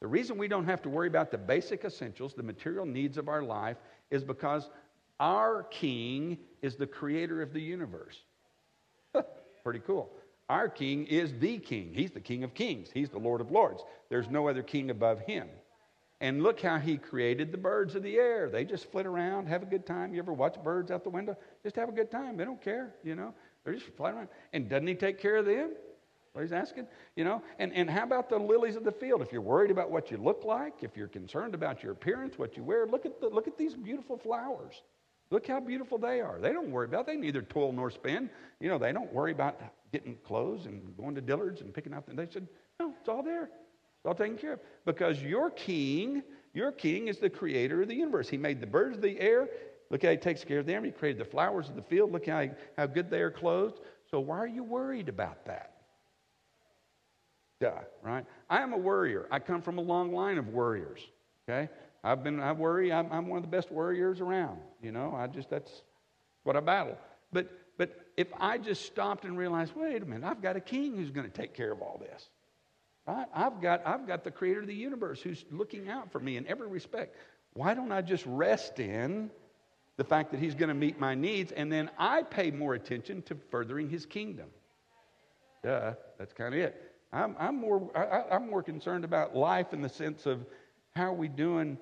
The 0.00 0.08
reason 0.08 0.36
we 0.36 0.48
don't 0.48 0.64
have 0.64 0.82
to 0.82 0.88
worry 0.88 1.06
about 1.06 1.30
the 1.30 1.38
basic 1.38 1.84
essentials, 1.84 2.34
the 2.34 2.42
material 2.42 2.84
needs 2.84 3.16
of 3.16 3.28
our 3.28 3.42
life, 3.42 3.76
is 4.10 4.24
because 4.24 4.68
our 5.20 5.62
King 5.70 6.36
is 6.60 6.74
the 6.74 6.86
creator 6.88 7.40
of 7.40 7.52
the 7.52 7.60
universe. 7.60 8.16
Pretty 9.62 9.78
cool. 9.78 10.10
Our 10.48 10.68
King 10.68 11.06
is 11.06 11.32
the 11.38 11.58
King. 11.58 11.92
He's 11.94 12.10
the 12.10 12.20
King 12.20 12.42
of 12.42 12.52
kings, 12.52 12.88
He's 12.92 13.10
the 13.10 13.18
Lord 13.18 13.40
of 13.40 13.52
lords. 13.52 13.84
There's 14.10 14.28
no 14.28 14.48
other 14.48 14.64
King 14.64 14.90
above 14.90 15.20
Him. 15.20 15.48
And 16.20 16.42
look 16.42 16.60
how 16.60 16.78
He 16.78 16.96
created 16.96 17.52
the 17.52 17.58
birds 17.58 17.94
of 17.94 18.02
the 18.02 18.16
air. 18.16 18.48
They 18.48 18.64
just 18.64 18.90
flit 18.90 19.06
around, 19.06 19.46
have 19.48 19.62
a 19.62 19.66
good 19.66 19.84
time. 19.86 20.14
You 20.14 20.20
ever 20.20 20.32
watch 20.32 20.56
birds 20.62 20.90
out 20.90 21.04
the 21.04 21.10
window? 21.10 21.36
Just 21.62 21.76
have 21.76 21.88
a 21.88 21.92
good 21.92 22.10
time. 22.10 22.36
They 22.36 22.44
don't 22.44 22.62
care, 22.62 22.94
you 23.02 23.14
know. 23.14 23.34
They're 23.64 23.74
just 23.74 23.86
flying 23.96 24.16
around. 24.16 24.28
And 24.52 24.68
doesn't 24.68 24.86
He 24.86 24.94
take 24.94 25.18
care 25.18 25.36
of 25.36 25.46
them? 25.46 25.70
what 26.34 26.42
he's 26.42 26.52
asking? 26.52 26.88
You 27.14 27.22
know, 27.22 27.42
and, 27.60 27.72
and 27.72 27.88
how 27.88 28.02
about 28.02 28.28
the 28.28 28.38
lilies 28.38 28.74
of 28.74 28.82
the 28.82 28.90
field? 28.90 29.22
If 29.22 29.30
you're 29.30 29.40
worried 29.40 29.70
about 29.70 29.90
what 29.90 30.10
you 30.10 30.16
look 30.16 30.44
like, 30.44 30.82
if 30.82 30.96
you're 30.96 31.06
concerned 31.06 31.54
about 31.54 31.82
your 31.82 31.92
appearance, 31.92 32.36
what 32.38 32.56
you 32.56 32.64
wear, 32.64 32.86
look 32.86 33.06
at, 33.06 33.20
the, 33.20 33.28
look 33.28 33.46
at 33.46 33.56
these 33.56 33.74
beautiful 33.74 34.18
flowers. 34.18 34.82
Look 35.30 35.46
how 35.46 35.60
beautiful 35.60 35.96
they 35.96 36.20
are. 36.20 36.40
They 36.40 36.52
don't 36.52 36.70
worry 36.70 36.86
about 36.86 37.06
They 37.06 37.16
neither 37.16 37.40
toil 37.40 37.72
nor 37.72 37.88
spin. 37.88 38.28
You 38.60 38.68
know, 38.68 38.78
they 38.78 38.92
don't 38.92 39.12
worry 39.12 39.30
about 39.30 39.60
getting 39.92 40.16
clothes 40.24 40.66
and 40.66 40.96
going 40.96 41.14
to 41.14 41.20
Dillard's 41.20 41.60
and 41.60 41.72
picking 41.72 41.94
out. 41.94 42.04
They 42.08 42.26
said, 42.28 42.48
no, 42.80 42.92
it's 42.98 43.08
all 43.08 43.22
there. 43.22 43.48
All 44.04 44.14
taken 44.14 44.36
care 44.36 44.54
of. 44.54 44.60
Because 44.84 45.22
your 45.22 45.50
king, 45.50 46.22
your 46.52 46.72
king 46.72 47.08
is 47.08 47.18
the 47.18 47.30
creator 47.30 47.82
of 47.82 47.88
the 47.88 47.94
universe. 47.94 48.28
He 48.28 48.36
made 48.36 48.60
the 48.60 48.66
birds 48.66 48.96
of 48.96 49.02
the 49.02 49.18
air. 49.18 49.48
Look 49.90 50.02
how 50.02 50.10
he 50.10 50.16
takes 50.16 50.44
care 50.44 50.58
of 50.58 50.66
them. 50.66 50.84
He 50.84 50.90
created 50.90 51.20
the 51.20 51.30
flowers 51.30 51.68
of 51.68 51.76
the 51.76 51.82
field. 51.82 52.12
Look 52.12 52.26
how, 52.26 52.48
how 52.76 52.86
good 52.86 53.10
they 53.10 53.20
are 53.20 53.30
clothed. 53.30 53.80
So 54.10 54.20
why 54.20 54.38
are 54.38 54.46
you 54.46 54.62
worried 54.62 55.08
about 55.08 55.44
that? 55.46 55.72
Duh, 57.60 57.72
right? 58.02 58.26
I 58.50 58.60
am 58.60 58.72
a 58.72 58.78
worrier. 58.78 59.26
I 59.30 59.38
come 59.38 59.62
from 59.62 59.78
a 59.78 59.80
long 59.80 60.12
line 60.12 60.36
of 60.36 60.48
worriers. 60.48 61.00
Okay? 61.48 61.70
I've 62.02 62.22
been, 62.22 62.40
I 62.40 62.52
worry, 62.52 62.92
I'm, 62.92 63.10
I'm 63.10 63.28
one 63.28 63.38
of 63.38 63.44
the 63.44 63.56
best 63.56 63.70
worriers 63.70 64.20
around. 64.20 64.58
You 64.82 64.92
know, 64.92 65.14
I 65.16 65.26
just, 65.26 65.48
that's 65.48 65.82
what 66.42 66.56
I 66.56 66.60
battle. 66.60 66.98
But, 67.32 67.50
but 67.78 68.06
if 68.16 68.28
I 68.38 68.58
just 68.58 68.84
stopped 68.84 69.24
and 69.24 69.38
realized, 69.38 69.72
wait 69.74 70.02
a 70.02 70.04
minute, 70.04 70.26
I've 70.26 70.42
got 70.42 70.56
a 70.56 70.60
king 70.60 70.96
who's 70.96 71.10
going 71.10 71.30
to 71.30 71.32
take 71.32 71.54
care 71.54 71.72
of 71.72 71.80
all 71.80 71.98
this. 71.98 72.28
Right? 73.06 73.26
I've 73.34 73.60
got, 73.60 73.86
I've 73.86 74.06
got 74.06 74.24
the 74.24 74.30
creator 74.30 74.60
of 74.60 74.66
the 74.66 74.74
universe 74.74 75.20
who's 75.20 75.44
looking 75.50 75.88
out 75.88 76.10
for 76.10 76.20
me 76.20 76.36
in 76.36 76.46
every 76.46 76.68
respect. 76.68 77.16
Why 77.52 77.74
don't 77.74 77.92
I 77.92 78.00
just 78.00 78.24
rest 78.26 78.80
in 78.80 79.30
the 79.96 80.04
fact 80.04 80.30
that 80.32 80.40
he's 80.40 80.54
going 80.54 80.68
to 80.68 80.74
meet 80.74 80.98
my 80.98 81.14
needs 81.14 81.52
and 81.52 81.70
then 81.70 81.90
I 81.98 82.22
pay 82.22 82.50
more 82.50 82.74
attention 82.74 83.22
to 83.22 83.36
furthering 83.50 83.90
his 83.90 84.06
kingdom? 84.06 84.46
Duh, 85.62 85.94
that's 86.18 86.32
kind 86.32 86.54
of 86.54 86.60
it. 86.60 86.92
I'm, 87.12 87.36
I'm, 87.38 87.56
more, 87.56 87.90
I, 87.94 88.36
am 88.36 88.50
more 88.50 88.62
concerned 88.62 89.04
about 89.04 89.36
life 89.36 89.72
in 89.72 89.82
the 89.82 89.88
sense 89.88 90.26
of 90.26 90.44
how 90.96 91.04
are 91.04 91.14
we 91.14 91.28
doing 91.28 91.78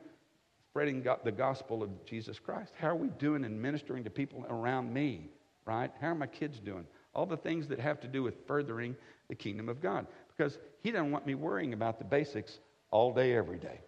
spreading 0.70 1.02
the 1.24 1.32
gospel 1.32 1.82
of 1.82 1.90
Jesus 2.04 2.38
Christ? 2.38 2.72
How 2.78 2.88
are 2.88 2.96
we 2.96 3.08
doing 3.18 3.44
in 3.44 3.60
ministering 3.60 4.04
to 4.04 4.10
people 4.10 4.44
around 4.48 4.92
me, 4.92 5.28
right? 5.66 5.90
How 6.00 6.08
are 6.08 6.14
my 6.14 6.26
kids 6.26 6.58
doing? 6.60 6.86
All 7.14 7.26
the 7.26 7.36
things 7.36 7.68
that 7.68 7.78
have 7.78 8.00
to 8.00 8.08
do 8.08 8.22
with 8.22 8.46
furthering 8.46 8.96
the 9.28 9.34
kingdom 9.34 9.68
of 9.68 9.80
God. 9.80 10.06
Because 10.42 10.58
He 10.82 10.90
doesn't 10.90 11.12
want 11.12 11.24
me 11.24 11.36
worrying 11.36 11.72
about 11.72 11.98
the 11.98 12.04
basics 12.04 12.58
all 12.90 13.14
day, 13.14 13.36
every 13.36 13.58
day. 13.58 13.78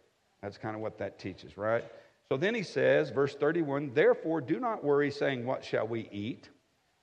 That's 0.41 0.57
kind 0.57 0.77
of 0.77 0.83
what 0.83 0.99
that 0.99 1.19
teaches, 1.19 1.59
right? 1.59 1.85
So 2.29 2.37
then 2.37 2.55
he 2.55 2.63
says, 2.63 3.11
verse 3.11 3.35
31 3.35 3.93
Therefore, 3.93 4.41
do 4.41 4.61
not 4.61 4.85
worry, 4.85 5.11
saying, 5.11 5.45
What 5.45 5.65
shall 5.65 5.89
we 5.89 6.09
eat? 6.13 6.49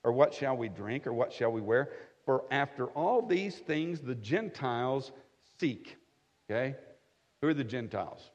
Or 0.04 0.12
what 0.12 0.32
shall 0.32 0.56
we 0.56 0.68
drink? 0.68 1.06
Or 1.06 1.12
what 1.12 1.32
shall 1.32 1.52
we 1.52 1.60
wear? 1.60 1.90
For 2.24 2.44
after 2.50 2.86
all 2.86 3.20
these 3.20 3.56
things 3.56 4.00
the 4.00 4.14
Gentiles 4.14 5.12
seek. 5.60 5.96
Okay? 6.50 6.74
Who 7.42 7.48
are 7.48 7.54
the 7.54 7.64
Gentiles? 7.64 8.30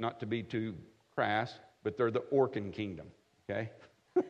Not 0.00 0.18
to 0.20 0.26
be 0.26 0.42
too 0.42 0.74
crass, 1.14 1.54
but 1.84 1.96
they're 1.96 2.10
the 2.10 2.24
Orcan 2.32 2.72
kingdom. 2.72 3.06
Okay? 3.48 3.70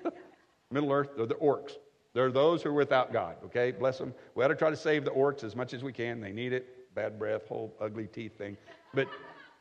Middle 0.71 0.93
Earth, 0.93 1.11
they're 1.17 1.27
the 1.27 1.35
orcs. 1.37 1.73
They're 2.15 2.31
those 2.31 2.63
who 2.63 2.71
are 2.71 2.75
without 2.75 3.13
God. 3.13 3.37
Okay? 3.45 3.73
Bless 3.73 3.99
them. 3.99 4.15
We 4.35 4.45
ought 4.45 4.49
to 4.49 4.55
try 4.55 4.71
to 4.71 4.77
save 4.77 5.05
the 5.05 5.11
orcs 5.11 5.45
as 5.45 5.55
much 5.55 5.75
as 5.75 5.83
we 5.83 5.93
can. 5.93 6.21
They 6.21 6.33
need 6.33 6.53
it. 6.53 6.95
Bad 6.95 7.19
breath, 7.19 7.49
whole 7.49 7.75
ugly 7.81 8.07
teeth 8.07 8.39
thing. 8.39 8.57
But, 8.95 9.09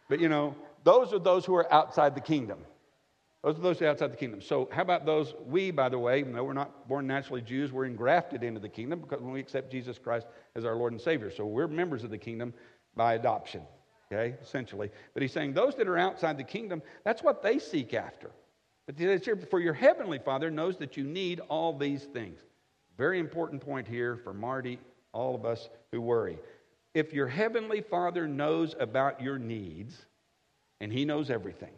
but 0.07 0.19
you 0.19 0.29
know, 0.29 0.55
those 0.83 1.11
are 1.13 1.19
those 1.19 1.45
who 1.45 1.55
are 1.55 1.71
outside 1.73 2.13
the 2.13 2.21
kingdom. 2.21 2.59
Those 3.43 3.57
are 3.57 3.61
those 3.61 3.79
who 3.79 3.85
are 3.85 3.89
outside 3.89 4.13
the 4.13 4.17
kingdom. 4.17 4.41
So, 4.41 4.69
how 4.71 4.83
about 4.83 5.05
those? 5.05 5.33
We, 5.45 5.71
by 5.71 5.89
the 5.89 5.99
way, 5.99 6.19
even 6.19 6.31
though 6.31 6.45
we're 6.45 6.53
not 6.53 6.87
born 6.87 7.07
naturally 7.07 7.41
Jews, 7.41 7.73
we're 7.73 7.85
engrafted 7.85 8.41
into 8.43 8.59
the 8.59 8.69
kingdom 8.69 8.99
because 8.99 9.21
when 9.21 9.33
we 9.33 9.39
accept 9.39 9.69
Jesus 9.69 9.97
Christ 9.97 10.27
as 10.55 10.63
our 10.63 10.75
Lord 10.75 10.93
and 10.93 11.01
Savior. 11.01 11.29
So, 11.29 11.45
we're 11.45 11.67
members 11.67 12.03
of 12.03 12.09
the 12.09 12.17
kingdom 12.17 12.53
by 12.95 13.15
adoption, 13.15 13.63
okay, 14.11 14.35
essentially. 14.41 14.91
But 15.13 15.23
he's 15.23 15.33
saying 15.33 15.53
those 15.53 15.75
that 15.75 15.87
are 15.87 15.97
outside 15.97 16.37
the 16.37 16.43
kingdom, 16.43 16.81
that's 17.03 17.21
what 17.23 17.43
they 17.43 17.59
seek 17.59 17.93
after. 17.93 18.31
But 18.85 19.49
for 19.49 19.59
your 19.59 19.73
heavenly 19.73 20.19
Father 20.19 20.51
knows 20.51 20.77
that 20.77 20.97
you 20.97 21.03
need 21.03 21.39
all 21.41 21.77
these 21.77 22.03
things. 22.03 22.39
Very 22.97 23.19
important 23.19 23.61
point 23.61 23.87
here 23.87 24.17
for 24.17 24.33
Marty, 24.33 24.79
all 25.13 25.35
of 25.35 25.45
us 25.45 25.69
who 25.91 26.01
worry. 26.01 26.37
If 26.93 27.13
your 27.13 27.27
heavenly 27.27 27.81
Father 27.81 28.27
knows 28.27 28.75
about 28.79 29.21
your 29.21 29.39
needs, 29.39 30.05
and 30.79 30.91
he 30.91 31.05
knows 31.05 31.29
everything, 31.29 31.71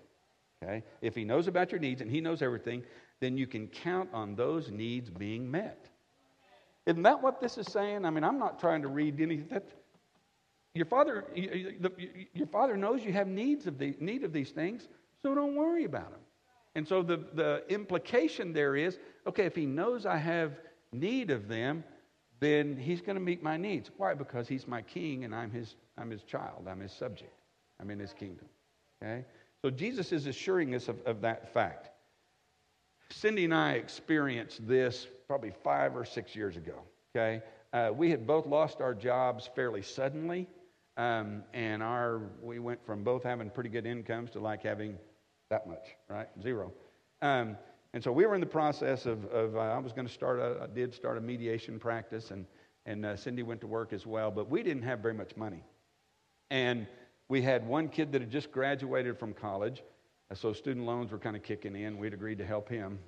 Okay? 0.65 0.83
If 1.01 1.15
he 1.15 1.23
knows 1.23 1.47
about 1.47 1.71
your 1.71 1.79
needs 1.79 2.01
and 2.01 2.09
he 2.09 2.21
knows 2.21 2.41
everything, 2.41 2.83
then 3.19 3.37
you 3.37 3.47
can 3.47 3.67
count 3.67 4.09
on 4.13 4.35
those 4.35 4.71
needs 4.71 5.09
being 5.09 5.49
met. 5.49 5.89
Isn't 6.85 7.03
that 7.03 7.21
what 7.21 7.41
this 7.41 7.57
is 7.57 7.67
saying? 7.67 8.05
I 8.05 8.09
mean, 8.09 8.23
I'm 8.23 8.37
not 8.37 8.59
trying 8.59 8.81
to 8.83 8.87
read 8.87 9.19
anything. 9.19 9.47
That, 9.49 9.65
your 10.73 10.85
father, 10.85 11.25
your 11.33 12.47
father 12.47 12.77
knows 12.77 13.03
you 13.03 13.13
have 13.13 13.27
needs 13.27 13.65
of 13.65 13.77
the, 13.77 13.95
need 13.99 14.23
of 14.23 14.33
these 14.33 14.51
things, 14.51 14.87
so 15.21 15.33
don't 15.33 15.55
worry 15.55 15.85
about 15.85 16.11
them. 16.11 16.19
And 16.75 16.87
so 16.87 17.01
the, 17.01 17.23
the 17.33 17.63
implication 17.69 18.53
there 18.53 18.75
is 18.75 18.99
okay, 19.25 19.45
if 19.45 19.55
he 19.55 19.65
knows 19.65 20.05
I 20.05 20.17
have 20.17 20.59
need 20.91 21.31
of 21.31 21.47
them, 21.47 21.83
then 22.39 22.77
he's 22.77 23.01
going 23.01 23.15
to 23.15 23.21
meet 23.21 23.41
my 23.41 23.57
needs. 23.57 23.89
Why? 23.97 24.13
Because 24.13 24.47
he's 24.47 24.67
my 24.67 24.81
king 24.81 25.23
and 25.23 25.33
I'm 25.33 25.51
his, 25.51 25.75
I'm 25.97 26.09
his 26.09 26.23
child, 26.23 26.67
I'm 26.69 26.79
his 26.79 26.91
subject, 26.91 27.39
I'm 27.79 27.89
in 27.89 27.99
his 27.99 28.13
kingdom. 28.13 28.45
Okay? 29.01 29.25
So 29.63 29.71
Jesus 29.71 30.11
is 30.11 30.27
assuring 30.27 30.75
us 30.75 30.89
of, 30.89 31.01
of 31.05 31.21
that 31.21 31.53
fact. 31.53 31.89
Cindy 33.09 33.45
and 33.45 33.53
I 33.53 33.73
experienced 33.73 34.67
this 34.67 35.07
probably 35.27 35.51
five 35.63 35.95
or 35.95 36.05
six 36.05 36.35
years 36.35 36.57
ago. 36.57 36.81
Okay, 37.15 37.41
uh, 37.71 37.91
we 37.95 38.09
had 38.09 38.27
both 38.27 38.45
lost 38.45 38.81
our 38.81 38.93
jobs 38.93 39.49
fairly 39.55 39.81
suddenly, 39.81 40.47
um, 40.97 41.43
and 41.53 41.81
our 41.81 42.21
we 42.41 42.59
went 42.59 42.83
from 42.85 43.03
both 43.03 43.23
having 43.23 43.49
pretty 43.49 43.69
good 43.69 43.85
incomes 43.85 44.31
to 44.31 44.39
like 44.39 44.63
having 44.63 44.97
that 45.49 45.67
much, 45.67 45.95
right? 46.09 46.27
Zero. 46.41 46.71
Um, 47.21 47.57
and 47.93 48.03
so 48.03 48.11
we 48.11 48.25
were 48.25 48.35
in 48.35 48.41
the 48.41 48.47
process 48.47 49.05
of, 49.05 49.25
of 49.25 49.55
uh, 49.55 49.59
I 49.59 49.77
was 49.79 49.93
going 49.93 50.07
to 50.07 50.13
start 50.13 50.39
a, 50.39 50.63
I 50.63 50.67
did 50.67 50.93
start 50.93 51.17
a 51.17 51.21
mediation 51.21 51.79
practice, 51.79 52.31
and 52.31 52.45
and 52.85 53.05
uh, 53.05 53.15
Cindy 53.15 53.41
went 53.41 53.61
to 53.61 53.67
work 53.67 53.93
as 53.93 54.05
well, 54.05 54.29
but 54.29 54.49
we 54.49 54.61
didn't 54.61 54.83
have 54.83 54.99
very 54.99 55.13
much 55.13 55.35
money, 55.35 55.63
and 56.51 56.87
we 57.29 57.41
had 57.41 57.65
one 57.65 57.89
kid 57.89 58.11
that 58.11 58.21
had 58.21 58.29
just 58.29 58.51
graduated 58.51 59.17
from 59.17 59.33
college, 59.33 59.81
so 60.33 60.53
student 60.53 60.85
loans 60.85 61.11
were 61.11 61.17
kind 61.17 61.35
of 61.35 61.43
kicking 61.43 61.75
in. 61.75 61.97
We'd 61.97 62.13
agreed 62.13 62.37
to 62.39 62.45
help 62.45 62.69
him 62.69 62.99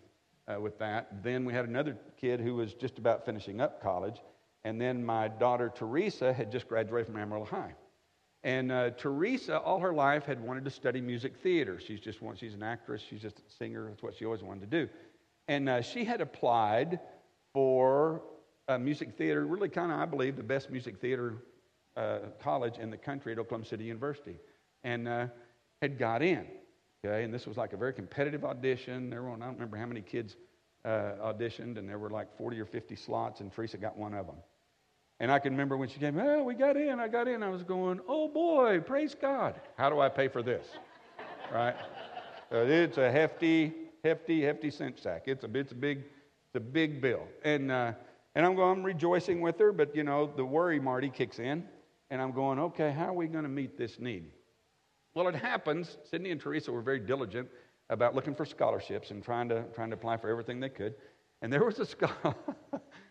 uh, 0.47 0.59
with 0.59 0.77
that. 0.79 1.23
Then 1.23 1.45
we 1.45 1.53
had 1.53 1.65
another 1.65 1.97
kid 2.19 2.39
who 2.39 2.55
was 2.55 2.73
just 2.73 2.97
about 2.97 3.25
finishing 3.25 3.61
up 3.61 3.81
college. 3.81 4.21
And 4.63 4.79
then 4.81 5.03
my 5.03 5.27
daughter 5.27 5.71
Teresa 5.73 6.33
had 6.33 6.51
just 6.51 6.67
graduated 6.67 7.07
from 7.07 7.17
Amarillo 7.17 7.45
High. 7.45 7.73
And 8.47 8.71
uh, 8.71 8.91
Teresa, 8.91 9.59
all 9.59 9.77
her 9.79 9.91
life, 9.91 10.23
had 10.23 10.41
wanted 10.41 10.63
to 10.63 10.71
study 10.71 11.01
music 11.01 11.35
theater. 11.35 11.81
She's 11.85 11.99
just 11.99 12.21
one, 12.21 12.37
she's 12.37 12.53
an 12.53 12.63
actress. 12.63 13.01
She's 13.01 13.21
just 13.21 13.39
a 13.39 13.41
singer. 13.59 13.89
That's 13.89 14.01
what 14.01 14.15
she 14.15 14.23
always 14.23 14.41
wanted 14.41 14.71
to 14.71 14.85
do. 14.85 14.89
And 15.49 15.67
uh, 15.67 15.81
she 15.81 16.05
had 16.05 16.21
applied 16.21 17.01
for 17.51 18.21
a 18.69 18.79
music 18.79 19.17
theater, 19.17 19.45
really 19.45 19.67
kind 19.67 19.91
of, 19.91 19.99
I 19.99 20.05
believe, 20.05 20.37
the 20.37 20.43
best 20.43 20.69
music 20.69 21.01
theater 21.01 21.43
uh, 21.97 22.19
college 22.41 22.77
in 22.77 22.89
the 22.89 22.95
country 22.95 23.33
at 23.33 23.37
Oklahoma 23.37 23.65
City 23.65 23.83
University 23.83 24.37
and 24.85 25.09
uh, 25.09 25.27
had 25.81 25.99
got 25.99 26.21
in. 26.21 26.47
Okay, 27.03 27.25
and 27.25 27.33
this 27.33 27.47
was 27.47 27.57
like 27.57 27.73
a 27.73 27.77
very 27.77 27.91
competitive 27.91 28.45
audition. 28.45 29.09
There 29.09 29.23
were, 29.23 29.31
I 29.31 29.39
don't 29.39 29.55
remember 29.55 29.75
how 29.75 29.87
many 29.87 30.01
kids 30.01 30.37
uh, 30.85 31.15
auditioned, 31.21 31.77
and 31.77 31.89
there 31.89 31.99
were 31.99 32.11
like 32.11 32.37
40 32.37 32.61
or 32.61 32.65
50 32.65 32.95
slots, 32.95 33.41
and 33.41 33.51
Teresa 33.51 33.77
got 33.77 33.97
one 33.97 34.13
of 34.13 34.25
them. 34.25 34.37
And 35.19 35.31
I 35.31 35.39
can 35.39 35.53
remember 35.53 35.77
when 35.77 35.89
she 35.89 35.99
came, 35.99 36.15
well, 36.15 36.43
we 36.43 36.53
got 36.53 36.77
in, 36.77 36.99
I 36.99 37.07
got 37.07 37.27
in. 37.27 37.41
I 37.41 37.49
was 37.49 37.63
going, 37.63 37.99
oh 38.07 38.27
boy, 38.27 38.79
praise 38.79 39.15
God. 39.19 39.59
How 39.75 39.89
do 39.89 39.99
I 39.99 40.09
pay 40.09 40.27
for 40.27 40.43
this? 40.43 40.67
right? 41.53 41.75
Uh, 42.51 42.57
it's 42.59 42.97
a 42.97 43.11
hefty, 43.11 43.73
hefty, 44.03 44.43
hefty 44.43 44.69
cent 44.69 44.99
sack. 44.99 45.23
It's 45.25 45.43
a, 45.43 45.57
it's 45.57 45.71
a 45.71 45.75
big, 45.75 45.99
it's 45.99 46.55
a 46.55 46.59
big 46.59 47.01
bill. 47.01 47.23
And, 47.43 47.71
uh, 47.71 47.93
and 48.35 48.45
I'm 48.45 48.55
going, 48.55 48.79
I'm 48.79 48.83
rejoicing 48.83 49.41
with 49.41 49.57
her, 49.59 49.71
but 49.71 49.95
you 49.95 50.03
know, 50.03 50.31
the 50.35 50.45
worry, 50.45 50.79
Marty, 50.79 51.09
kicks 51.09 51.39
in. 51.39 51.63
And 52.09 52.21
I'm 52.21 52.31
going, 52.31 52.59
okay, 52.59 52.91
how 52.91 53.07
are 53.07 53.13
we 53.13 53.27
going 53.27 53.43
to 53.43 53.49
meet 53.49 53.77
this 53.77 53.99
need? 53.99 54.31
Well, 55.13 55.27
it 55.27 55.35
happens, 55.35 55.97
Cindy 56.09 56.29
and 56.29 56.39
Teresa 56.39 56.71
were 56.71 56.83
very 56.83 56.99
diligent 56.99 57.49
about 57.89 58.13
looking 58.13 58.35
for 58.35 58.45
scholarships 58.45 59.11
and 59.11 59.23
trying 59.23 59.49
to, 59.49 59.63
trying 59.73 59.89
to 59.89 59.95
apply 59.95 60.17
for 60.17 60.29
everything 60.29 60.59
they 60.59 60.69
could. 60.69 60.93
And 61.41 61.51
there 61.51 61.65
was, 61.65 61.79
a 61.79 61.87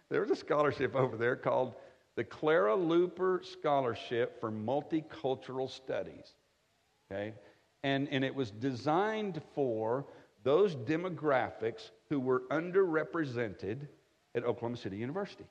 there 0.08 0.20
was 0.20 0.30
a 0.30 0.36
scholarship 0.36 0.94
over 0.94 1.16
there 1.16 1.34
called 1.36 1.74
the 2.16 2.24
Clara 2.24 2.76
Luper 2.76 3.44
Scholarship 3.44 4.40
for 4.40 4.50
Multicultural 4.50 5.70
Studies. 5.70 6.34
Okay? 7.10 7.34
And, 7.84 8.08
and 8.10 8.24
it 8.24 8.34
was 8.34 8.50
designed 8.50 9.40
for 9.54 10.06
those 10.42 10.74
demographics 10.74 11.90
who 12.08 12.18
were 12.18 12.42
underrepresented 12.50 13.86
at 14.34 14.44
Oklahoma 14.44 14.76
City 14.76 14.96
University. 14.96 15.44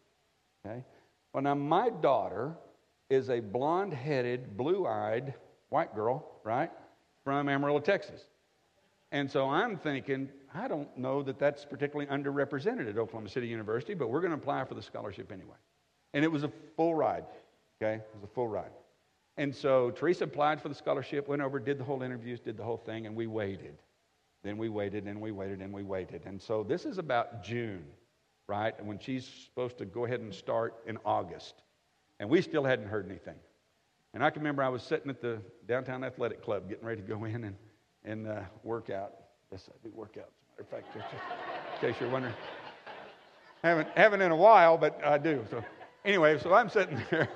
Okay? 0.65 0.84
Well, 1.34 1.43
now 1.43 1.56
my 1.56 1.89
daughter 1.89 2.56
is 3.10 3.30
a 3.30 3.39
blonde 3.39 3.93
headed, 3.93 4.58
blue 4.58 4.88
eyed 4.88 5.36
white 5.69 5.93
girl, 5.93 6.39
right, 6.43 6.71
from 7.23 7.47
Amarillo, 7.49 7.80
Texas. 7.80 8.21
And 9.12 9.30
so 9.30 9.49
I'm 9.49 9.78
thinking, 9.78 10.30
I 10.54 10.67
don't 10.67 10.97
know 10.97 11.21
that 11.23 11.38
that's 11.38 11.65
particularly 11.65 12.10
underrepresented 12.10 12.89
at 12.89 12.97
Oklahoma 12.97 13.30
City 13.30 13.47
University, 13.47 13.93
but 13.93 14.10
we're 14.10 14.21
going 14.21 14.32
to 14.32 14.38
apply 14.38 14.63
for 14.65 14.73
the 14.73 14.82
scholarship 14.82 15.32
anyway. 15.32 15.56
And 16.15 16.23
it 16.23 16.32
was 16.32 16.43
a 16.43 16.51
full 16.78 16.95
ride, 16.95 17.25
okay? 17.80 17.95
It 17.95 18.10
was 18.15 18.23
a 18.23 18.34
full 18.34 18.47
ride. 18.47 18.71
And 19.38 19.54
so 19.54 19.91
Teresa 19.91 20.23
applied 20.23 20.62
for 20.62 20.69
the 20.69 20.75
scholarship, 20.75 21.28
went 21.28 21.41
over, 21.41 21.60
did 21.60 21.78
the 21.78 21.84
whole 21.84 22.01
interviews, 22.01 22.39
did 22.39 22.56
the 22.56 22.63
whole 22.63 22.78
thing, 22.78 23.06
and 23.06 23.15
we 23.15 23.28
waited. 23.28 23.75
Then 24.41 24.58
we 24.58 24.69
waited 24.69 25.08
and 25.08 25.19
we 25.19 25.32
waited 25.32 25.62
and 25.62 25.73
we 25.73 25.84
waited. 25.84 26.21
And 26.25 26.41
so 26.41 26.63
this 26.63 26.86
is 26.86 26.99
about 26.99 27.43
June, 27.43 27.84
right? 28.47 28.73
When 28.84 28.97
she's 28.97 29.28
supposed 29.28 29.78
to 29.80 29.86
go 29.86 30.06
ahead 30.06 30.21
and 30.21 30.34
start 30.34 30.75
in 30.88 30.97
August. 31.04 31.56
And 32.21 32.30
we 32.30 32.41
still 32.41 32.63
hadn't 32.63 32.88
heard 32.88 33.06
anything. 33.08 33.36
And 34.13 34.23
I 34.23 34.30
can 34.30 34.41
remember 34.41 34.63
I 34.63 34.69
was 34.69 34.84
sitting 34.84 35.10
at 35.10 35.19
the 35.19 35.41
downtown 35.67 36.04
athletic 36.04 36.41
club 36.41 36.69
getting 36.69 36.86
ready 36.86 37.01
to 37.01 37.08
go 37.08 37.25
in 37.25 37.43
and 37.43 37.56
and 38.06 38.28
uh, 38.28 38.41
work 38.63 38.89
out. 38.89 39.13
Yes, 39.51 39.67
I 39.69 39.75
do 39.86 39.91
work 39.93 40.15
out. 40.17 40.30
As 40.58 40.65
a 40.71 40.75
matter 40.75 40.86
of 40.86 40.93
fact, 40.93 41.84
in 41.84 41.89
case 41.89 41.99
you're 41.99 42.10
wondering. 42.10 42.36
Haven't, 43.63 43.89
haven't 43.95 44.21
in 44.21 44.32
a 44.32 44.36
while, 44.36 44.78
but 44.78 45.04
I 45.04 45.17
do. 45.17 45.43
So 45.49 45.63
anyway, 46.06 46.39
so 46.39 46.54
I'm 46.54 46.70
sitting 46.70 47.02
there. 47.12 47.30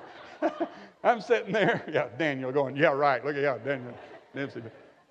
I'm 1.03 1.21
sitting 1.21 1.51
there. 1.51 1.83
Yeah, 1.91 2.07
Daniel 2.17 2.51
going, 2.51 2.75
yeah, 2.75 2.89
right. 2.89 3.23
Look 3.23 3.35
at 3.35 3.41
yeah, 3.41 3.57
Daniel. 3.57 3.93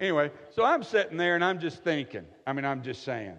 Anyway, 0.00 0.30
so 0.50 0.64
I'm 0.64 0.82
sitting 0.82 1.16
there 1.16 1.34
and 1.34 1.44
I'm 1.44 1.58
just 1.58 1.82
thinking. 1.82 2.24
I 2.46 2.52
mean, 2.52 2.64
I'm 2.64 2.82
just 2.82 3.02
saying, 3.02 3.36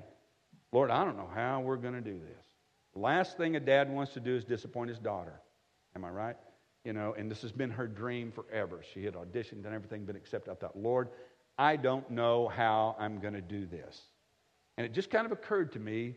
Lord, 0.71 0.91
I 0.91 1.03
don't 1.03 1.17
know 1.17 1.29
how 1.33 1.61
we're 1.61 1.77
going 1.77 1.93
to 1.93 2.01
do 2.01 2.19
this. 2.19 2.45
The 2.93 2.99
last 2.99 3.37
thing 3.37 3.55
a 3.55 3.59
dad 3.59 3.89
wants 3.89 4.13
to 4.13 4.19
do 4.19 4.35
is 4.35 4.43
disappoint 4.43 4.89
his 4.89 4.99
daughter. 4.99 5.41
Am 5.95 6.03
I 6.03 6.09
right? 6.09 6.35
You 6.83 6.93
know, 6.93 7.15
and 7.17 7.29
this 7.29 7.41
has 7.41 7.51
been 7.51 7.69
her 7.69 7.87
dream 7.87 8.31
forever. 8.31 8.81
She 8.93 9.03
had 9.03 9.13
auditioned 9.13 9.65
and 9.65 9.73
everything 9.73 10.05
been 10.05 10.15
accepted. 10.15 10.51
I 10.51 10.55
thought, 10.55 10.77
Lord, 10.77 11.09
I 11.57 11.75
don't 11.75 12.09
know 12.09 12.47
how 12.47 12.95
I'm 12.99 13.19
going 13.19 13.33
to 13.33 13.41
do 13.41 13.65
this. 13.65 14.01
And 14.77 14.85
it 14.85 14.93
just 14.93 15.09
kind 15.09 15.25
of 15.25 15.31
occurred 15.31 15.71
to 15.73 15.79
me 15.79 16.15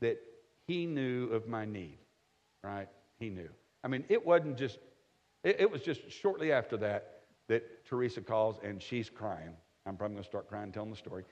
that 0.00 0.18
he 0.66 0.86
knew 0.86 1.28
of 1.28 1.48
my 1.48 1.64
need, 1.64 1.98
right? 2.62 2.88
He 3.18 3.30
knew. 3.30 3.48
I 3.84 3.88
mean, 3.88 4.04
it 4.08 4.24
wasn't 4.24 4.58
just, 4.58 4.78
it, 5.44 5.56
it 5.60 5.70
was 5.70 5.82
just 5.82 6.10
shortly 6.10 6.52
after 6.52 6.76
that 6.78 7.22
that 7.48 7.84
Teresa 7.84 8.20
calls 8.20 8.58
and 8.62 8.82
she's 8.82 9.08
crying. 9.08 9.50
I'm 9.86 9.96
probably 9.96 10.16
going 10.16 10.24
to 10.24 10.28
start 10.28 10.48
crying 10.48 10.72
telling 10.72 10.90
the 10.90 10.96
story. 10.96 11.24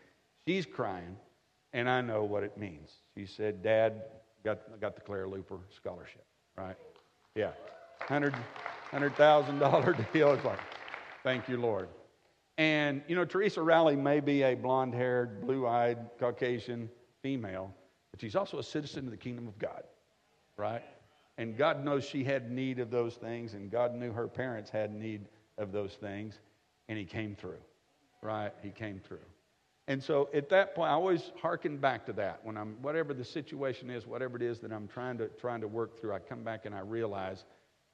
She's 0.47 0.65
crying, 0.65 1.17
and 1.73 1.89
I 1.89 2.01
know 2.01 2.23
what 2.23 2.45
it 2.45 2.57
means. 2.57 2.93
She 3.17 3.27
said, 3.27 3.63
Dad, 3.63 4.03
got, 4.45 4.81
got 4.81 4.95
the 4.95 5.01
Clara 5.01 5.27
Luper 5.27 5.59
scholarship, 5.75 6.25
right? 6.57 6.77
Yeah. 7.35 7.51
$100,000 8.09 8.43
$100, 8.93 10.07
deal. 10.13 10.33
It's 10.33 10.45
like, 10.45 10.61
thank 11.25 11.49
you, 11.49 11.57
Lord. 11.57 11.89
And, 12.57 13.03
you 13.09 13.17
know, 13.17 13.25
Teresa 13.25 13.61
Rowley 13.61 13.97
may 13.97 14.21
be 14.21 14.43
a 14.43 14.55
blonde 14.55 14.95
haired, 14.95 15.41
blue 15.41 15.67
eyed, 15.67 15.99
Caucasian 16.21 16.89
female, 17.23 17.75
but 18.13 18.21
she's 18.21 18.37
also 18.37 18.59
a 18.59 18.63
citizen 18.63 19.07
of 19.07 19.11
the 19.11 19.17
kingdom 19.17 19.49
of 19.49 19.59
God, 19.59 19.83
right? 20.57 20.83
And 21.37 21.57
God 21.57 21.85
knows 21.85 22.05
she 22.05 22.23
had 22.23 22.51
need 22.51 22.79
of 22.79 22.91
those 22.91 23.15
things, 23.15 23.55
and 23.55 23.71
God 23.71 23.95
knew 23.95 24.13
her 24.13 24.29
parents 24.29 24.71
had 24.71 24.95
need 24.95 25.27
of 25.59 25.73
those 25.73 25.95
things, 25.95 26.39
and 26.89 26.99
He 26.99 27.05
came 27.05 27.35
through, 27.35 27.61
right? 28.23 28.53
He 28.63 28.71
came 28.71 29.01
through. 29.01 29.19
And 29.87 30.03
so 30.03 30.31
at 30.33 30.49
that 30.51 30.75
point, 30.75 30.91
I 30.91 30.95
always 30.95 31.31
hearken 31.43 31.77
back 31.77 32.07
to 32.07 32.13
that. 32.15 32.41
When 32.43 32.57
I'm, 32.57 32.81
whatever 32.81 33.13
the 33.13 33.25
situation 33.25 33.91
is, 33.91 34.07
whatever 34.07 34.37
it 34.37 34.43
is 34.43 34.61
that 34.61 34.73
I'm 34.73 34.89
trying 34.89 35.19
to, 35.19 35.29
trying 35.29 35.61
to 35.61 35.69
work 35.69 36.01
through, 36.01 36.15
I 36.15 36.21
come 36.21 36.43
back 36.43 36.67
and 36.67 36.75
I 36.75 36.81
realize 36.81 37.45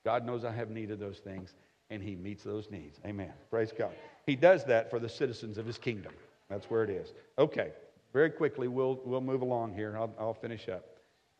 God 0.04 0.24
knows 0.24 0.44
I 0.44 0.52
have 0.52 0.70
need 0.70 0.90
of 0.90 0.98
those 0.98 1.18
things, 1.18 1.54
and 1.88 2.02
He 2.02 2.14
meets 2.14 2.44
those 2.44 2.70
needs. 2.70 3.00
Amen. 3.04 3.32
Praise 3.50 3.72
God. 3.76 3.92
He 4.26 4.36
does 4.36 4.64
that 4.64 4.90
for 4.90 4.98
the 4.98 5.08
citizens 5.08 5.58
of 5.58 5.66
his 5.66 5.78
kingdom. 5.78 6.12
That's 6.48 6.70
where 6.70 6.84
it 6.84 6.90
is. 6.90 7.12
Okay, 7.38 7.72
very 8.12 8.30
quickly, 8.30 8.68
we'll, 8.68 9.00
we'll 9.04 9.20
move 9.20 9.42
along 9.42 9.74
here. 9.74 9.96
I'll, 9.96 10.14
I'll 10.18 10.34
finish 10.34 10.68
up. 10.68 10.84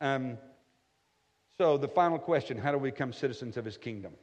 Um, 0.01 0.39
so, 1.61 1.77
the 1.77 1.89
final 1.89 2.19
question 2.19 2.57
how 2.57 2.73
do 2.73 2.79
we 2.79 2.91
become 2.91 3.13
citizens 3.13 3.59
of 3.59 3.67
his 3.67 3.77
kingdom? 3.77 4.15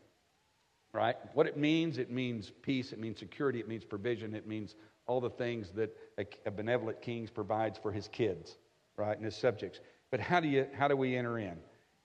Right? 0.91 1.15
What 1.35 1.45
it 1.45 1.55
means, 1.55 1.99
it 1.99 2.09
means 2.09 2.51
peace, 2.63 2.93
it 2.93 2.99
means 2.99 3.19
security, 3.19 3.59
it 3.59 3.67
means 3.67 3.85
provision, 3.85 4.33
it 4.33 4.47
means 4.47 4.73
all 5.05 5.21
the 5.21 5.29
things 5.29 5.69
that 5.75 5.95
a, 6.17 6.25
a 6.47 6.49
benevolent 6.49 6.99
king 6.99 7.29
provides 7.31 7.77
for 7.77 7.91
his 7.91 8.07
kids, 8.07 8.57
right, 8.95 9.15
and 9.15 9.23
his 9.23 9.35
subjects. 9.35 9.81
But 10.09 10.19
how 10.19 10.39
do, 10.39 10.47
you, 10.47 10.65
how 10.75 10.87
do 10.87 10.95
we 10.95 11.15
enter 11.15 11.37
in? 11.37 11.57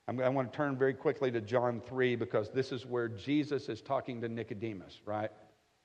I'm, 0.07 0.21
i 0.21 0.29
want 0.29 0.53
to 0.53 0.55
turn 0.55 0.77
very 0.77 0.93
quickly 0.93 1.31
to 1.31 1.41
John 1.41 1.81
3 1.81 2.15
because 2.17 2.51
this 2.51 2.71
is 2.71 2.85
where 2.85 3.09
Jesus 3.09 3.71
is 3.71 3.81
talking 3.81 4.21
to 4.21 4.29
Nicodemus, 4.29 5.01
right? 5.07 5.31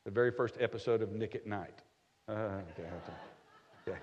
the 0.04 0.12
very 0.12 0.32
first 0.32 0.56
episode 0.60 1.02
of 1.02 1.14
Nick 1.14 1.36
at 1.36 1.48
Nite. 1.48 1.84
Uh, 2.28 2.32
okay, 2.32 2.90
okay. 3.88 3.98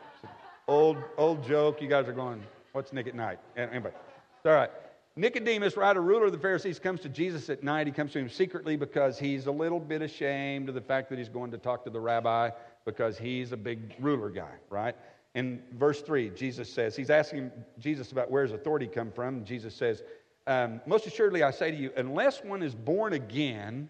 Old, 0.69 0.97
old 1.19 1.47
joke. 1.47 1.83
You 1.83 1.89
guys 1.89 2.09
are 2.09 2.13
going, 2.15 2.43
what's 2.73 2.95
Nick 2.95 3.09
at 3.09 3.15
Nite? 3.15 3.41
Anyway, 3.57 3.91
it's 3.91 4.47
all 4.47 4.53
right. 4.53 4.71
Nicodemus, 5.17 5.77
right, 5.77 5.97
a 5.97 6.01
ruler 6.01 6.27
of 6.27 6.33
the 6.33 6.39
Pharisees, 6.39 6.81
comes 6.81 7.01
to 7.01 7.09
Jesus 7.09 7.49
at 7.49 7.63
night. 7.63 7.87
He 7.87 7.93
comes 7.93 8.13
to 8.13 8.19
him 8.19 8.29
secretly 8.29 8.77
because 8.77 9.17
he's 9.17 9.47
a 9.47 9.53
little 9.53 9.79
bit 9.79 10.03
ashamed 10.03 10.69
of 10.69 10.75
the 10.75 10.81
fact 10.81 11.09
that 11.11 11.19
he's 11.19 11.29
going 11.29 11.53
to 11.53 11.59
talk 11.59 11.85
to 11.85 11.91
the 11.91 12.01
rabbi 12.01 12.51
because 12.85 13.17
he's 13.17 13.53
a 13.53 13.57
big 13.57 13.95
ruler 14.01 14.29
guy, 14.29 14.51
right? 14.71 14.97
In 15.37 15.63
verse 15.73 16.03
3, 16.03 16.31
Jesus 16.31 16.73
says, 16.73 16.97
he's 16.97 17.11
asking 17.11 17.53
Jesus 17.79 18.11
about 18.11 18.29
where 18.31 18.43
his 18.43 18.53
authority 18.53 18.89
come 18.89 19.13
from. 19.13 19.45
Jesus 19.45 19.75
says, 19.75 20.03
um, 20.49 20.81
Most 20.85 21.07
assuredly 21.07 21.45
I 21.45 21.53
say 21.53 21.71
to 21.71 21.77
you, 21.77 21.93
unless 21.97 22.43
one 22.43 22.63
is 22.63 22.75
born 22.75 23.13
again, 23.13 23.89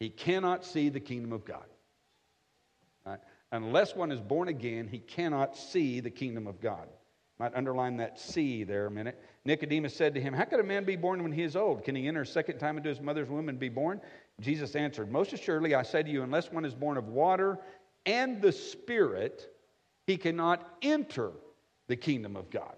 he 0.00 0.08
cannot 0.08 0.64
see 0.64 0.88
the 0.88 1.00
kingdom 1.00 1.32
of 1.32 1.44
God. 1.44 1.64
Right? 3.06 3.20
Unless 3.52 3.94
one 3.94 4.10
is 4.10 4.20
born 4.20 4.48
again, 4.48 4.88
he 4.88 4.98
cannot 4.98 5.56
see 5.56 6.00
the 6.00 6.10
kingdom 6.10 6.48
of 6.48 6.60
God. 6.60 6.88
Might 7.38 7.54
underline 7.54 7.96
that 7.98 8.18
C 8.18 8.64
there 8.64 8.86
a 8.86 8.90
minute. 8.90 9.22
Nicodemus 9.44 9.94
said 9.94 10.12
to 10.14 10.20
him, 10.20 10.34
How 10.34 10.44
could 10.44 10.58
a 10.58 10.64
man 10.64 10.84
be 10.84 10.96
born 10.96 11.22
when 11.22 11.30
he 11.30 11.42
is 11.42 11.54
old? 11.54 11.84
Can 11.84 11.94
he 11.94 12.08
enter 12.08 12.22
a 12.22 12.26
second 12.26 12.58
time 12.58 12.76
into 12.76 12.88
his 12.88 13.00
mother's 13.00 13.28
womb 13.28 13.48
and 13.48 13.58
be 13.58 13.68
born? 13.68 14.00
Jesus 14.40 14.74
answered, 14.74 15.12
Most 15.12 15.32
assuredly, 15.32 15.74
I 15.74 15.82
say 15.82 16.02
to 16.02 16.10
you, 16.10 16.22
unless 16.24 16.50
one 16.50 16.64
is 16.64 16.74
born 16.74 16.96
of 16.96 17.08
water 17.08 17.58
and 18.06 18.42
the 18.42 18.50
Spirit, 18.50 19.54
he 20.06 20.16
cannot 20.16 20.78
enter 20.82 21.30
the 21.86 21.96
kingdom 21.96 22.34
of 22.34 22.50
God. 22.50 22.74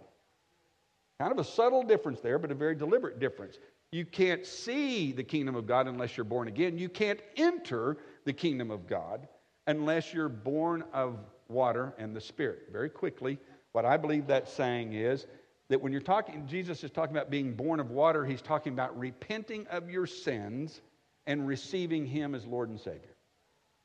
Kind 1.18 1.32
of 1.32 1.38
a 1.38 1.44
subtle 1.44 1.82
difference 1.82 2.20
there, 2.20 2.38
but 2.38 2.50
a 2.50 2.54
very 2.54 2.74
deliberate 2.74 3.18
difference. 3.18 3.58
You 3.92 4.04
can't 4.04 4.46
see 4.46 5.12
the 5.12 5.24
kingdom 5.24 5.56
of 5.56 5.66
God 5.66 5.86
unless 5.86 6.16
you're 6.16 6.24
born 6.24 6.48
again. 6.48 6.78
You 6.78 6.88
can't 6.88 7.20
enter 7.36 7.96
the 8.24 8.32
kingdom 8.32 8.70
of 8.70 8.86
God 8.86 9.26
unless 9.66 10.12
you're 10.12 10.28
born 10.28 10.84
of 10.92 11.18
water 11.48 11.94
and 11.98 12.14
the 12.14 12.20
Spirit. 12.20 12.68
Very 12.72 12.88
quickly, 12.88 13.38
what 13.72 13.84
I 13.84 13.96
believe 13.96 14.26
that's 14.26 14.52
saying 14.52 14.92
is 14.94 15.26
that 15.68 15.80
when 15.80 15.92
you're 15.92 16.00
talking, 16.00 16.46
Jesus 16.46 16.82
is 16.82 16.90
talking 16.90 17.16
about 17.16 17.30
being 17.30 17.54
born 17.54 17.80
of 17.80 17.90
water, 17.90 18.24
he's 18.24 18.42
talking 18.42 18.72
about 18.72 18.98
repenting 18.98 19.66
of 19.68 19.88
your 19.88 20.06
sins 20.06 20.80
and 21.26 21.46
receiving 21.46 22.06
him 22.06 22.34
as 22.34 22.44
Lord 22.46 22.68
and 22.70 22.80
Savior. 22.80 23.14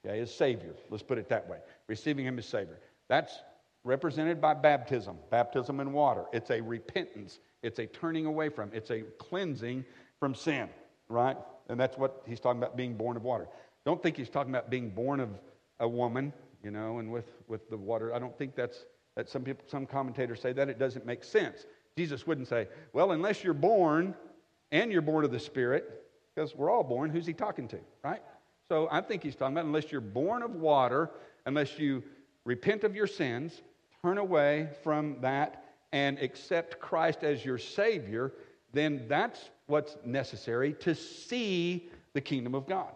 Okay, 0.05 0.19
as 0.19 0.33
Savior. 0.33 0.75
Let's 0.89 1.03
put 1.03 1.17
it 1.17 1.29
that 1.29 1.47
way. 1.47 1.57
Receiving 1.87 2.25
him 2.25 2.37
as 2.39 2.45
Savior. 2.45 2.79
That's 3.07 3.39
represented 3.83 4.41
by 4.41 4.55
baptism, 4.55 5.17
baptism 5.29 5.79
in 5.79 5.93
water. 5.93 6.25
It's 6.33 6.49
a 6.49 6.61
repentance 6.61 7.39
it's 7.65 7.79
a 7.79 7.87
turning 7.87 8.27
away 8.27 8.49
from, 8.49 8.69
it's 8.73 8.91
a 8.91 9.01
cleansing 9.17 9.85
from 10.19 10.35
sin, 10.35 10.69
right? 11.09 11.35
And 11.67 11.79
that's 11.79 11.97
what 11.97 12.21
he's 12.27 12.39
talking 12.39 12.61
about 12.61 12.77
being 12.77 12.93
born 12.93 13.17
of 13.17 13.23
water. 13.23 13.47
Don't 13.87 14.03
think 14.03 14.15
he's 14.15 14.29
talking 14.29 14.51
about 14.51 14.69
being 14.69 14.91
born 14.91 15.19
of 15.19 15.29
a 15.79 15.87
woman, 15.87 16.31
you 16.63 16.69
know, 16.69 16.99
and 16.99 17.11
with, 17.11 17.25
with 17.47 17.67
the 17.71 17.77
water. 17.77 18.13
I 18.13 18.19
don't 18.19 18.37
think 18.37 18.55
that's, 18.55 18.85
that 19.15 19.29
some 19.29 19.43
people, 19.43 19.63
some 19.67 19.85
commentators 19.85 20.41
say 20.41 20.53
that. 20.53 20.69
It 20.69 20.79
doesn't 20.79 21.05
make 21.05 21.23
sense. 21.23 21.65
Jesus 21.97 22.27
wouldn't 22.27 22.47
say, 22.47 22.67
well, 22.93 23.11
unless 23.11 23.43
you're 23.43 23.53
born 23.53 24.13
and 24.71 24.91
you're 24.91 25.01
born 25.01 25.23
of 25.23 25.31
the 25.31 25.39
Spirit, 25.39 26.03
because 26.33 26.55
we're 26.55 26.69
all 26.69 26.83
born, 26.83 27.09
who's 27.09 27.25
he 27.25 27.33
talking 27.33 27.67
to, 27.69 27.79
right? 28.03 28.21
So 28.67 28.87
I 28.91 29.01
think 29.01 29.23
he's 29.23 29.35
talking 29.35 29.55
about 29.55 29.65
unless 29.65 29.91
you're 29.91 30.01
born 30.01 30.43
of 30.43 30.55
water, 30.55 31.11
unless 31.45 31.79
you 31.79 32.03
repent 32.43 32.83
of 32.83 32.95
your 32.95 33.07
sins, 33.07 33.61
turn 34.01 34.17
away 34.17 34.69
from 34.83 35.17
that, 35.21 35.63
and 35.93 36.19
accept 36.19 36.79
Christ 36.79 37.23
as 37.23 37.45
your 37.45 37.57
Savior, 37.57 38.33
then 38.73 39.05
that's 39.07 39.49
what's 39.67 39.95
necessary 40.03 40.73
to 40.81 40.93
see 40.93 41.89
the 42.13 42.21
kingdom 42.21 42.53
of 42.53 42.67
God. 42.67 42.91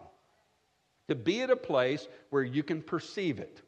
To 1.08 1.14
be 1.14 1.40
at 1.40 1.50
a 1.50 1.56
place 1.56 2.06
where 2.28 2.42
you 2.42 2.62
can 2.62 2.82
perceive 2.82 3.38
it. 3.38 3.62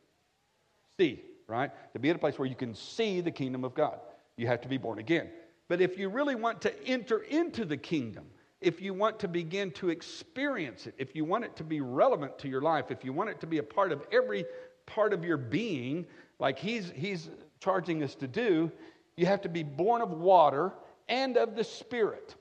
See, 1.00 1.24
right? 1.46 1.70
To 1.92 1.98
be 1.98 2.10
at 2.10 2.16
a 2.16 2.18
place 2.18 2.38
where 2.38 2.48
you 2.48 2.54
can 2.54 2.74
see 2.74 3.20
the 3.20 3.30
kingdom 3.30 3.64
of 3.64 3.74
God. 3.74 3.98
You 4.36 4.46
have 4.46 4.60
to 4.62 4.68
be 4.68 4.78
born 4.78 4.98
again. 4.98 5.28
But 5.68 5.80
if 5.80 5.98
you 5.98 6.08
really 6.08 6.34
want 6.34 6.60
to 6.62 6.86
enter 6.86 7.18
into 7.18 7.64
the 7.64 7.76
kingdom, 7.76 8.26
if 8.60 8.80
you 8.80 8.94
want 8.94 9.18
to 9.20 9.28
begin 9.28 9.70
to 9.72 9.90
experience 9.90 10.86
it, 10.86 10.94
if 10.98 11.16
you 11.16 11.24
want 11.24 11.44
it 11.44 11.56
to 11.56 11.64
be 11.64 11.80
relevant 11.80 12.38
to 12.40 12.48
your 12.48 12.60
life, 12.60 12.90
if 12.90 13.04
you 13.04 13.12
want 13.12 13.30
it 13.30 13.40
to 13.40 13.46
be 13.46 13.58
a 13.58 13.62
part 13.62 13.92
of 13.92 14.02
every 14.12 14.44
part 14.86 15.12
of 15.12 15.24
your 15.24 15.36
being, 15.36 16.06
like 16.38 16.58
he's, 16.58 16.92
he's 16.94 17.28
charging 17.60 18.02
us 18.02 18.14
to 18.16 18.28
do, 18.28 18.70
you 19.16 19.26
have 19.26 19.40
to 19.42 19.48
be 19.48 19.62
born 19.62 20.00
of 20.00 20.10
water 20.10 20.72
and 21.08 21.36
of 21.36 21.54
the 21.54 21.64
Spirit. 21.64 22.36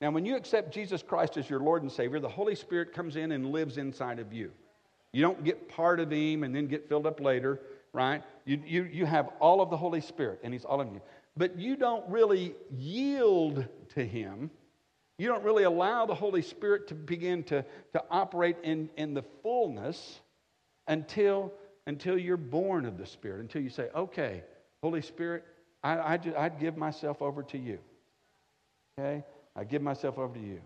Now, 0.00 0.10
when 0.10 0.24
you 0.24 0.36
accept 0.36 0.72
Jesus 0.72 1.02
Christ 1.02 1.36
as 1.36 1.50
your 1.50 1.60
Lord 1.60 1.82
and 1.82 1.90
Savior, 1.90 2.20
the 2.20 2.28
Holy 2.28 2.54
Spirit 2.54 2.92
comes 2.92 3.16
in 3.16 3.32
and 3.32 3.50
lives 3.50 3.78
inside 3.78 4.18
of 4.18 4.32
you. 4.32 4.52
You 5.12 5.22
don't 5.22 5.42
get 5.42 5.68
part 5.68 5.98
of 5.98 6.10
Him 6.10 6.44
and 6.44 6.54
then 6.54 6.66
get 6.66 6.88
filled 6.88 7.06
up 7.06 7.20
later, 7.20 7.60
right? 7.92 8.22
You, 8.44 8.62
you, 8.66 8.84
you 8.84 9.06
have 9.06 9.28
all 9.40 9.60
of 9.60 9.70
the 9.70 9.76
Holy 9.76 10.00
Spirit, 10.00 10.40
and 10.42 10.52
He's 10.52 10.64
all 10.64 10.80
in 10.80 10.92
you. 10.92 11.00
But 11.36 11.58
you 11.58 11.76
don't 11.76 12.08
really 12.08 12.54
yield 12.70 13.66
to 13.94 14.04
Him. 14.04 14.50
You 15.18 15.28
don't 15.28 15.44
really 15.44 15.64
allow 15.64 16.06
the 16.06 16.14
Holy 16.14 16.42
Spirit 16.42 16.88
to 16.88 16.94
begin 16.94 17.42
to, 17.44 17.64
to 17.92 18.04
operate 18.10 18.56
in, 18.62 18.88
in 18.96 19.14
the 19.14 19.24
fullness 19.42 20.20
until, 20.86 21.52
until 21.86 22.16
you're 22.16 22.36
born 22.36 22.86
of 22.86 22.98
the 22.98 23.06
Spirit, 23.06 23.40
until 23.40 23.62
you 23.62 23.70
say, 23.70 23.88
okay, 23.94 24.42
Holy 24.82 25.02
Spirit, 25.02 25.44
I, 25.82 26.14
I 26.14 26.16
just, 26.16 26.36
I'd 26.36 26.60
give 26.60 26.76
myself 26.76 27.20
over 27.20 27.42
to 27.44 27.58
you. 27.58 27.78
Okay? 28.98 29.24
I 29.56 29.64
give 29.64 29.82
myself 29.82 30.18
over 30.18 30.34
to 30.34 30.40
you. 30.40 30.60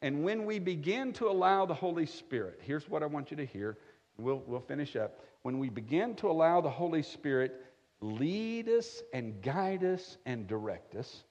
And 0.00 0.24
when 0.24 0.46
we 0.46 0.58
begin 0.58 1.12
to 1.14 1.28
allow 1.28 1.64
the 1.64 1.74
Holy 1.74 2.06
Spirit, 2.06 2.60
here's 2.62 2.88
what 2.88 3.02
I 3.02 3.06
want 3.06 3.30
you 3.30 3.36
to 3.36 3.46
hear. 3.46 3.78
We'll, 4.18 4.42
we'll 4.46 4.60
finish 4.60 4.96
up. 4.96 5.18
When 5.42 5.58
we 5.58 5.68
begin 5.68 6.14
to 6.16 6.30
allow 6.30 6.60
the 6.60 6.70
Holy 6.70 7.02
Spirit 7.02 7.64
lead 8.00 8.68
us 8.68 9.02
and 9.12 9.40
guide 9.42 9.84
us 9.84 10.18
and 10.26 10.46
direct 10.46 10.94
us, 10.94 11.24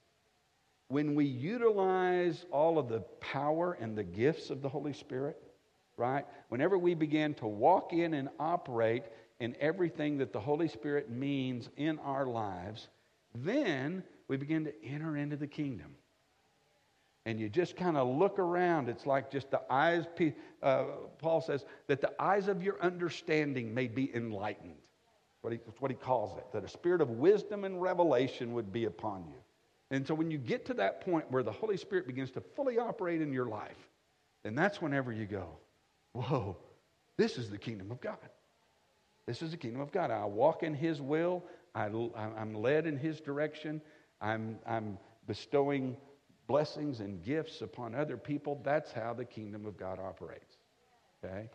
when 0.88 1.14
we 1.14 1.24
utilize 1.24 2.44
all 2.50 2.78
of 2.78 2.88
the 2.88 3.00
power 3.20 3.78
and 3.80 3.96
the 3.96 4.04
gifts 4.04 4.50
of 4.50 4.60
the 4.60 4.68
Holy 4.68 4.92
Spirit, 4.92 5.42
right? 5.96 6.26
Whenever 6.50 6.76
we 6.76 6.94
begin 6.94 7.32
to 7.34 7.46
walk 7.46 7.92
in 7.92 8.14
and 8.14 8.28
operate 8.38 9.04
in 9.40 9.56
everything 9.58 10.18
that 10.18 10.32
the 10.32 10.40
Holy 10.40 10.68
Spirit 10.68 11.10
means 11.10 11.70
in 11.76 11.98
our 12.00 12.26
lives, 12.26 12.88
then 13.34 14.02
we 14.28 14.36
begin 14.36 14.64
to 14.64 14.84
enter 14.84 15.16
into 15.16 15.36
the 15.36 15.46
kingdom. 15.46 15.94
And 17.24 17.38
you 17.38 17.48
just 17.48 17.76
kind 17.76 17.96
of 17.96 18.08
look 18.08 18.38
around. 18.38 18.88
It's 18.88 19.06
like 19.06 19.30
just 19.30 19.50
the 19.50 19.62
eyes, 19.70 20.04
uh, 20.62 20.84
Paul 21.18 21.40
says, 21.40 21.64
that 21.86 22.00
the 22.00 22.12
eyes 22.20 22.48
of 22.48 22.62
your 22.62 22.82
understanding 22.82 23.72
may 23.72 23.86
be 23.86 24.14
enlightened. 24.14 24.74
What 25.42 25.52
he, 25.52 25.60
that's 25.64 25.80
what 25.80 25.90
he 25.90 25.96
calls 25.96 26.36
it. 26.36 26.44
That 26.52 26.64
a 26.64 26.68
spirit 26.68 27.00
of 27.00 27.10
wisdom 27.10 27.64
and 27.64 27.80
revelation 27.80 28.52
would 28.54 28.72
be 28.72 28.86
upon 28.86 29.24
you. 29.26 29.38
And 29.90 30.06
so 30.06 30.14
when 30.14 30.30
you 30.30 30.38
get 30.38 30.64
to 30.66 30.74
that 30.74 31.02
point 31.02 31.30
where 31.30 31.42
the 31.42 31.52
Holy 31.52 31.76
Spirit 31.76 32.06
begins 32.06 32.30
to 32.32 32.40
fully 32.40 32.78
operate 32.78 33.20
in 33.20 33.32
your 33.32 33.46
life, 33.46 33.88
then 34.42 34.54
that's 34.54 34.80
whenever 34.80 35.12
you 35.12 35.26
go, 35.26 35.46
whoa, 36.14 36.56
this 37.18 37.36
is 37.36 37.50
the 37.50 37.58
kingdom 37.58 37.90
of 37.90 38.00
God. 38.00 38.16
This 39.26 39.42
is 39.42 39.50
the 39.50 39.56
kingdom 39.56 39.80
of 39.80 39.92
God. 39.92 40.10
I 40.10 40.24
walk 40.24 40.62
in 40.62 40.74
His 40.74 41.00
will. 41.00 41.44
I, 41.74 41.86
am 41.86 42.54
led 42.54 42.86
in 42.86 42.96
His 42.96 43.20
direction. 43.20 43.80
I'm, 44.20 44.58
I'm 44.66 44.98
bestowing 45.26 45.96
blessings 46.52 47.00
and 47.00 47.24
gifts 47.24 47.62
upon 47.62 47.94
other 47.94 48.18
people. 48.18 48.60
That's 48.62 48.92
how 48.92 49.14
the 49.14 49.24
kingdom 49.24 49.64
of 49.64 49.78
God 49.78 49.98
operates. 49.98 50.58
Okay? 51.24 51.48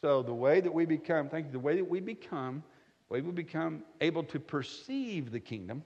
So 0.00 0.22
the 0.22 0.32
way 0.32 0.62
that 0.62 0.72
we 0.72 0.86
become, 0.86 1.28
thank 1.28 1.46
you, 1.46 1.52
the 1.52 1.58
way 1.58 1.76
that 1.76 1.86
we 1.86 2.00
become, 2.00 2.62
we 3.10 3.20
become 3.20 3.82
able 4.00 4.24
to 4.24 4.40
perceive 4.40 5.32
the 5.32 5.38
kingdom, 5.38 5.82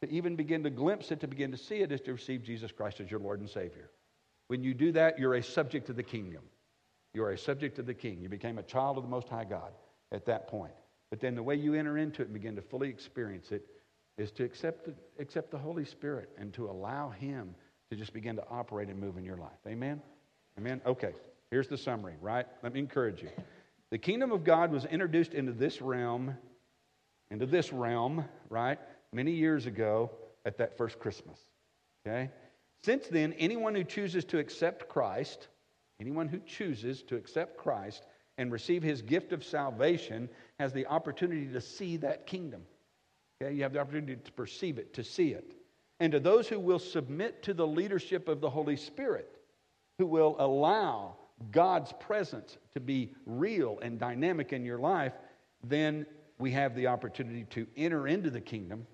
to 0.00 0.10
even 0.10 0.36
begin 0.36 0.62
to 0.62 0.70
glimpse 0.70 1.10
it, 1.10 1.20
to 1.20 1.26
begin 1.26 1.50
to 1.50 1.58
see 1.58 1.80
it, 1.80 1.92
is 1.92 2.00
to 2.00 2.14
receive 2.14 2.42
Jesus 2.42 2.72
Christ 2.72 3.00
as 3.00 3.10
your 3.10 3.20
Lord 3.20 3.40
and 3.40 3.50
Savior. 3.50 3.90
When 4.46 4.64
you 4.64 4.72
do 4.72 4.90
that, 4.92 5.18
you're 5.18 5.34
a 5.34 5.42
subject 5.42 5.90
of 5.90 5.96
the 5.96 6.02
kingdom. 6.02 6.44
You 7.12 7.24
are 7.24 7.32
a 7.32 7.38
subject 7.38 7.78
of 7.78 7.84
the 7.84 7.92
king. 7.92 8.22
You 8.22 8.30
became 8.30 8.56
a 8.56 8.62
child 8.62 8.96
of 8.96 9.02
the 9.02 9.10
Most 9.10 9.28
High 9.28 9.44
God 9.44 9.72
at 10.12 10.24
that 10.24 10.48
point. 10.48 10.72
But 11.10 11.20
then 11.20 11.34
the 11.34 11.42
way 11.42 11.56
you 11.56 11.74
enter 11.74 11.98
into 11.98 12.22
it 12.22 12.28
and 12.28 12.32
begin 12.32 12.56
to 12.56 12.62
fully 12.62 12.88
experience 12.88 13.52
it 13.52 13.66
is 14.16 14.30
to 14.32 14.44
accept 14.44 14.86
the, 14.86 14.94
accept 15.18 15.50
the 15.50 15.58
Holy 15.58 15.84
Spirit 15.84 16.30
and 16.38 16.54
to 16.54 16.70
allow 16.70 17.10
Him 17.10 17.54
to 17.90 17.96
just 17.96 18.12
begin 18.12 18.36
to 18.36 18.44
operate 18.50 18.88
and 18.88 18.98
move 18.98 19.16
in 19.16 19.24
your 19.24 19.36
life. 19.36 19.58
Amen? 19.66 20.02
Amen? 20.58 20.80
Okay, 20.84 21.12
here's 21.50 21.68
the 21.68 21.78
summary, 21.78 22.14
right? 22.20 22.46
Let 22.62 22.74
me 22.74 22.80
encourage 22.80 23.22
you. 23.22 23.30
The 23.90 23.98
kingdom 23.98 24.32
of 24.32 24.44
God 24.44 24.70
was 24.70 24.84
introduced 24.84 25.32
into 25.32 25.52
this 25.52 25.80
realm, 25.80 26.36
into 27.30 27.46
this 27.46 27.72
realm, 27.72 28.24
right, 28.50 28.78
many 29.12 29.32
years 29.32 29.66
ago 29.66 30.10
at 30.44 30.58
that 30.58 30.76
first 30.76 30.98
Christmas. 30.98 31.38
Okay? 32.06 32.30
Since 32.84 33.08
then, 33.08 33.32
anyone 33.34 33.74
who 33.74 33.84
chooses 33.84 34.24
to 34.26 34.38
accept 34.38 34.88
Christ, 34.88 35.48
anyone 36.00 36.28
who 36.28 36.38
chooses 36.40 37.02
to 37.04 37.16
accept 37.16 37.56
Christ 37.56 38.04
and 38.36 38.52
receive 38.52 38.82
his 38.82 39.02
gift 39.02 39.32
of 39.32 39.44
salvation 39.44 40.28
has 40.60 40.72
the 40.72 40.86
opportunity 40.86 41.46
to 41.46 41.60
see 41.60 41.96
that 41.98 42.26
kingdom. 42.26 42.62
Okay? 43.42 43.54
You 43.54 43.62
have 43.62 43.72
the 43.72 43.80
opportunity 43.80 44.16
to 44.16 44.32
perceive 44.32 44.78
it, 44.78 44.94
to 44.94 45.04
see 45.04 45.32
it. 45.32 45.54
And 46.00 46.12
to 46.12 46.20
those 46.20 46.48
who 46.48 46.60
will 46.60 46.78
submit 46.78 47.42
to 47.44 47.54
the 47.54 47.66
leadership 47.66 48.28
of 48.28 48.40
the 48.40 48.50
Holy 48.50 48.76
Spirit, 48.76 49.28
who 49.98 50.06
will 50.06 50.36
allow 50.38 51.16
God's 51.50 51.92
presence 52.00 52.56
to 52.74 52.80
be 52.80 53.14
real 53.26 53.78
and 53.82 53.98
dynamic 53.98 54.52
in 54.52 54.64
your 54.64 54.78
life, 54.78 55.12
then 55.64 56.06
we 56.38 56.52
have 56.52 56.74
the 56.74 56.86
opportunity 56.86 57.44
to 57.50 57.66
enter 57.76 58.06
into 58.06 58.30
the 58.30 58.40
kingdom 58.40 58.86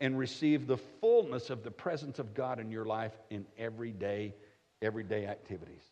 and 0.00 0.18
receive 0.18 0.66
the 0.66 0.78
fullness 1.00 1.50
of 1.50 1.62
the 1.62 1.70
presence 1.70 2.18
of 2.18 2.34
God 2.34 2.60
in 2.60 2.70
your 2.70 2.84
life 2.84 3.12
in 3.30 3.46
everyday, 3.56 4.34
everyday 4.82 5.26
activities. 5.26 5.82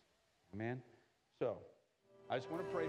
Amen? 0.54 0.80
So, 1.40 1.58
I 2.30 2.36
just 2.36 2.50
want 2.50 2.66
to 2.66 2.74
pray. 2.74 2.86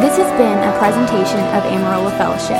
This 0.00 0.16
has 0.16 0.30
been 0.38 0.58
a 0.58 0.78
presentation 0.78 1.40
of 1.40 1.64
Amarillo 1.64 2.10
Fellowship, 2.10 2.56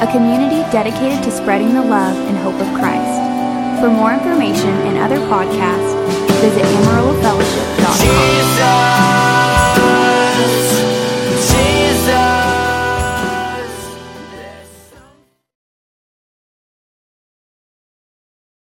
a 0.00 0.06
community 0.10 0.62
dedicated 0.72 1.22
to 1.22 1.30
spreading 1.30 1.74
the 1.74 1.82
love 1.82 2.16
and 2.28 2.36
hope 2.38 2.54
of 2.54 2.66
Christ. 2.78 3.20
For 3.80 3.90
more 3.90 4.12
information 4.12 4.70
and 4.88 4.98
other 4.98 5.18
podcasts, 5.28 5.94
visit 6.40 6.64
AmarilloFellowship.com. 6.64 8.99